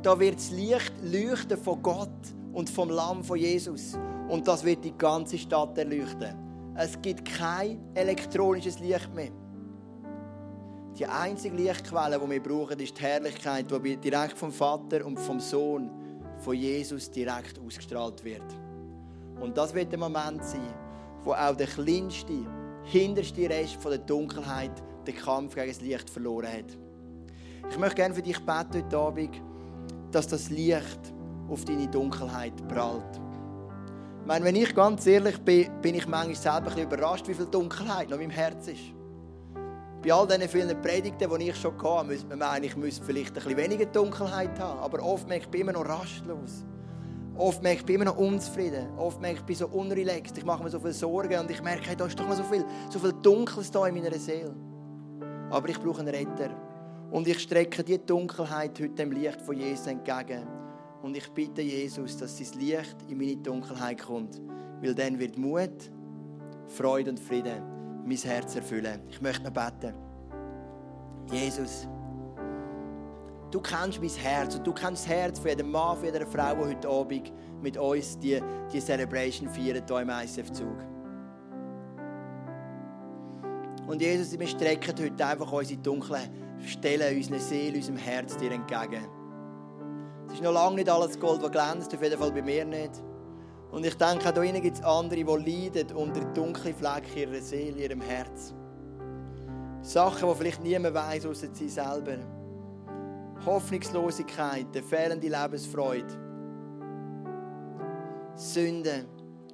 da 0.05 0.21
wird 0.21 0.37
das 0.37 0.51
Licht 0.51 0.93
leuchten 1.03 1.57
von 1.57 1.83
Gott 1.83 2.11
und 2.53 2.69
vom 2.69 2.91
Lamm 2.91 3.25
von 3.25 3.39
Jesus. 3.39 3.99
Und 4.29 4.47
das 4.47 4.63
wird 4.63 4.85
die 4.85 4.97
ganze 4.97 5.39
Stadt 5.39 5.79
erleuchten. 5.79 6.35
Es 6.77 7.01
gibt 7.01 7.25
kein 7.25 7.81
elektronisches 7.95 8.79
Licht 8.81 9.15
mehr. 9.15 9.31
Die 10.99 11.07
einzige 11.07 11.57
Lichtquelle, 11.57 12.21
die 12.21 12.31
wir 12.31 12.43
brauchen, 12.43 12.79
ist 12.79 12.99
die 12.99 13.03
Herrlichkeit, 13.03 13.67
die 13.71 13.97
direkt 13.97 14.37
vom 14.37 14.53
Vater 14.53 15.05
und 15.07 15.19
vom 15.19 15.41
Sohn 15.41 15.91
von 16.37 16.55
Jesus 16.55 17.11
direkt 17.11 17.59
ausgestrahlt 17.59 18.23
wird. 18.25 18.45
Und 19.41 19.57
das 19.57 19.75
wird 19.75 19.91
der 19.91 19.99
Moment 19.99 20.45
sein, 20.45 20.75
wo 21.25 21.33
auch 21.33 21.57
der 21.57 21.67
kleinste, 21.67 22.47
hinterste 22.85 23.49
Rest 23.49 23.77
von 23.77 23.93
der 23.93 24.01
Dunkelheit 24.01 24.83
den 25.07 25.17
Kampf 25.17 25.55
gegen 25.55 25.69
das 25.69 25.81
Licht 25.81 26.11
verloren 26.11 26.49
hat. 26.49 26.79
Ich 27.71 27.79
möchte 27.79 27.97
gerne 27.97 28.15
für 28.15 28.23
dich 28.23 28.39
beten 28.39 28.85
heute 28.85 28.99
Abend, 28.99 29.41
dass 30.15 30.29
das 30.29 30.51
Licht 30.51 31.13
auf 31.49 31.65
deine 31.65 31.89
Dunkelheit 31.89 32.67
prallt. 32.69 33.21
Ich 34.21 34.27
meine, 34.27 34.45
wenn 34.45 34.57
ich 34.57 34.75
ganz 34.75 35.07
ehrlich 35.07 35.39
bin, 35.41 35.69
bin 35.83 35.95
ich 35.95 36.07
manchmal 36.07 36.35
selber 36.35 36.59
ein 36.59 36.65
bisschen 36.65 36.83
überrascht, 36.85 37.29
wie 37.29 37.35
viel 37.35 37.47
Dunkelheit 37.47 38.09
noch 38.09 38.19
in 38.19 38.29
meinem 38.29 38.31
Herz 38.31 38.69
ist. 38.69 38.95
Bei 40.03 40.13
all 40.13 40.27
diesen 40.27 40.49
vielen 40.49 40.83
Predigten, 40.83 41.39
die 41.39 41.49
ich 41.49 41.57
schon 41.57 41.77
hatte, 41.83 42.07
müsste 42.07 42.27
man 42.29 42.39
meinen, 42.39 42.65
ich 42.65 42.77
müsste 42.77 43.05
vielleicht 43.05 43.31
ein 43.31 43.35
bisschen 43.35 43.57
weniger 43.57 43.87
Dunkelheit 43.87 44.59
haben. 44.59 44.81
Aber 44.81 45.03
oft 45.03 45.29
merke 45.29 45.47
ich, 45.49 45.55
ich 45.55 45.61
immer 45.61 45.73
noch 45.73 45.87
rastlos. 45.87 46.65
Oft 47.37 47.63
merke 47.63 47.81
ich, 47.81 47.87
bin 47.87 47.97
immer 47.97 48.05
noch 48.07 48.17
unzufrieden. 48.17 48.87
Oft 48.97 49.21
merke 49.21 49.37
ich, 49.37 49.41
ich 49.41 49.47
bin 49.47 49.57
so 49.57 49.67
unrelaxed. 49.69 50.39
Ich 50.39 50.45
mache 50.45 50.63
mir 50.63 50.71
so 50.71 50.79
viele 50.79 50.93
Sorgen 50.93 51.39
und 51.41 51.51
ich 51.51 51.63
merke, 51.63 51.89
hey, 51.89 51.97
da 51.97 52.07
ist 52.07 52.19
doch 52.19 52.29
noch 52.29 52.37
so 52.37 52.45
viel, 52.45 52.65
so 52.91 52.99
viel 52.99 53.13
Dunkles 53.13 53.71
da 53.71 53.87
in 53.87 53.95
meiner 53.95 54.15
Seele. 54.19 54.55
Aber 55.51 55.69
ich 55.69 55.81
brauche 55.81 56.01
einen 56.01 56.15
Retter. 56.15 56.51
Und 57.11 57.29
ich 57.29 57.39
strecke 57.41 57.85
diese 57.85 58.01
Dunkelheit 58.01 58.79
heute 58.81 58.95
dem 58.95 59.13
Licht 59.13 59.41
von 59.43 59.57
Jesus 59.57 59.87
entgegen. 59.87 60.47
Und 61.03 61.17
ich 61.17 61.29
bitte 61.31 61.63
Jesus, 61.63 62.17
dass 62.17 62.39
sein 62.39 62.61
Licht 62.61 62.97
in 63.09 63.19
meine 63.19 63.37
Dunkelheit 63.37 64.01
kommt. 64.03 64.41
Weil 64.81 64.95
dann 64.95 65.19
wird 65.19 65.39
Mut, 65.39 65.91
Freude 66.67 67.11
und 67.11 67.21
Frieden 67.21 67.63
mein 68.05 68.17
Herz 68.17 68.57
erfüllen. 68.57 69.01
Ich 69.09 69.21
möchte 69.21 69.45
noch 69.45 69.53
beten. 69.53 69.95
Jesus, 71.31 71.89
du 73.51 73.61
kennst 73.61 74.01
mein 74.01 74.11
Herz 74.11 74.57
und 74.57 74.67
du 74.67 74.73
kennst 74.73 75.05
das 75.05 75.09
Herz 75.09 75.39
von 75.39 75.49
jedem 75.49 75.71
Mann, 75.71 75.97
von 75.97 76.05
jeder 76.05 76.27
Frau, 76.27 76.55
die 76.55 76.75
heute 76.75 76.89
Abend 76.89 77.33
mit 77.63 77.77
uns 77.77 78.19
die, 78.19 78.41
die 78.73 78.81
Celebration 78.81 79.49
feiern 79.49 79.83
hier 79.87 80.01
im 80.01 80.11
ICF-Zug. 80.11 80.77
Und 83.87 84.01
Jesus, 84.01 84.39
wir 84.39 84.47
strecken 84.47 84.95
heute 84.99 85.27
einfach 85.27 85.51
unsere 85.53 85.81
dunklen 85.81 86.44
Stellen, 86.61 87.17
unsere 87.17 87.41
Seele, 87.41 87.77
unserem 87.77 87.97
Herz 87.97 88.37
dir 88.37 88.53
entgegen. 88.53 89.07
Es 90.29 90.35
ist 90.35 90.43
noch 90.43 90.53
lange 90.53 90.77
nicht 90.77 90.89
alles 90.89 91.19
Gold, 91.19 91.43
das 91.43 91.53
glänzt, 91.53 91.95
auf 91.95 92.03
jeden 92.03 92.19
Fall 92.19 92.33
bei 92.33 92.43
mir 92.43 92.65
nicht. 92.65 93.03
Und 93.71 93.85
ich 93.85 93.97
denke, 93.97 94.29
auch 94.29 94.33
da 94.33 94.43
gibt 94.43 94.77
es 94.77 94.83
andere, 94.83 95.25
die 95.25 95.71
leiden 95.71 95.97
unter 95.97 96.21
dunklen 96.33 96.75
Flecken 96.75 97.17
ihrer 97.17 97.41
Seele, 97.41 97.83
ihrem 97.83 98.01
Herz. 98.01 98.55
Sachen, 99.83 100.29
die 100.29 100.35
vielleicht 100.35 100.63
niemand 100.63 100.95
weiß, 100.95 101.27
außer 101.27 101.49
sie 101.53 101.69
selber. 101.69 102.19
Hoffnungslosigkeit, 103.45 104.67
fehlende 104.89 105.29
Lebensfreude. 105.29 106.25
Sünde, 108.37 109.05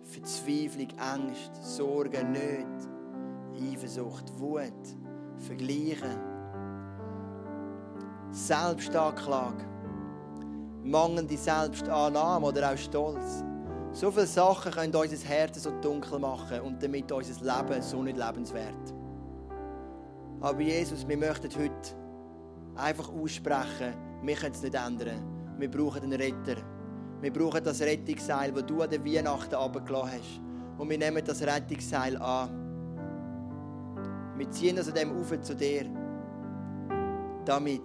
Verzweiflung, 0.04 0.88
Angst, 0.98 1.50
Sorgen, 1.62 2.32
Nöte, 2.32 2.88
Eifersucht, 3.60 4.38
Wut, 4.38 4.96
Vergleichen, 5.38 6.29
Selbstanklage, 8.32 9.64
mangelnde 10.84 11.36
Selbstannahme 11.36 12.46
oder 12.46 12.72
auch 12.72 12.78
Stolz. 12.78 13.42
So 13.92 14.10
viele 14.10 14.26
Sachen 14.26 14.70
können 14.70 14.94
unser 14.94 15.28
Herz 15.28 15.62
so 15.62 15.70
dunkel 15.80 16.18
machen 16.20 16.60
und 16.60 16.80
damit 16.82 17.10
unser 17.10 17.44
Leben 17.44 17.82
so 17.82 18.02
nicht 18.02 18.16
lebenswert. 18.16 18.94
Aber 20.40 20.60
Jesus, 20.60 21.06
wir 21.06 21.16
möchten 21.16 21.50
heute 21.50 21.72
einfach 22.76 23.10
aussprechen, 23.12 23.94
wir 24.22 24.36
können 24.36 24.54
es 24.54 24.62
nicht 24.62 24.74
ändern. 24.74 25.22
Wir 25.58 25.70
brauchen 25.70 26.02
einen 26.02 26.12
Retter. 26.12 26.62
Wir 27.20 27.32
brauchen 27.32 27.64
das 27.64 27.80
Rettungsseil, 27.80 28.52
das 28.52 28.64
du 28.64 28.80
an 28.80 28.90
der 28.90 29.04
Weihnachten 29.04 29.54
runtergelassen 29.54 30.12
hast. 30.12 30.40
Und 30.78 30.88
wir 30.88 30.98
nehmen 30.98 31.22
das 31.24 31.42
Rettungsseil 31.42 32.16
an. 32.16 32.48
Wir 34.36 34.50
ziehen 34.50 34.76
das 34.76 34.88
an 34.88 34.94
dem 34.94 35.20
auf 35.20 35.38
zu 35.42 35.54
dir. 35.54 35.84
Damit 37.44 37.82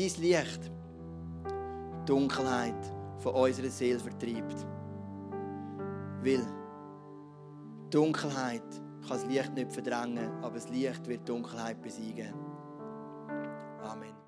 dein 0.00 0.22
Licht 0.22 0.70
die 1.44 2.06
Dunkelheit 2.06 2.92
von 3.18 3.34
unserer 3.34 3.68
Seele 3.68 3.98
vertreibt. 3.98 4.66
Weil 6.22 6.46
Dunkelheit 7.90 8.62
kann 9.06 9.10
das 9.10 9.26
Licht 9.26 9.54
nicht 9.54 9.72
verdrängen, 9.72 10.30
aber 10.42 10.54
das 10.54 10.68
Licht 10.70 11.06
wird 11.06 11.28
Dunkelheit 11.28 11.80
besiegen. 11.82 12.32
Amen. 13.82 14.19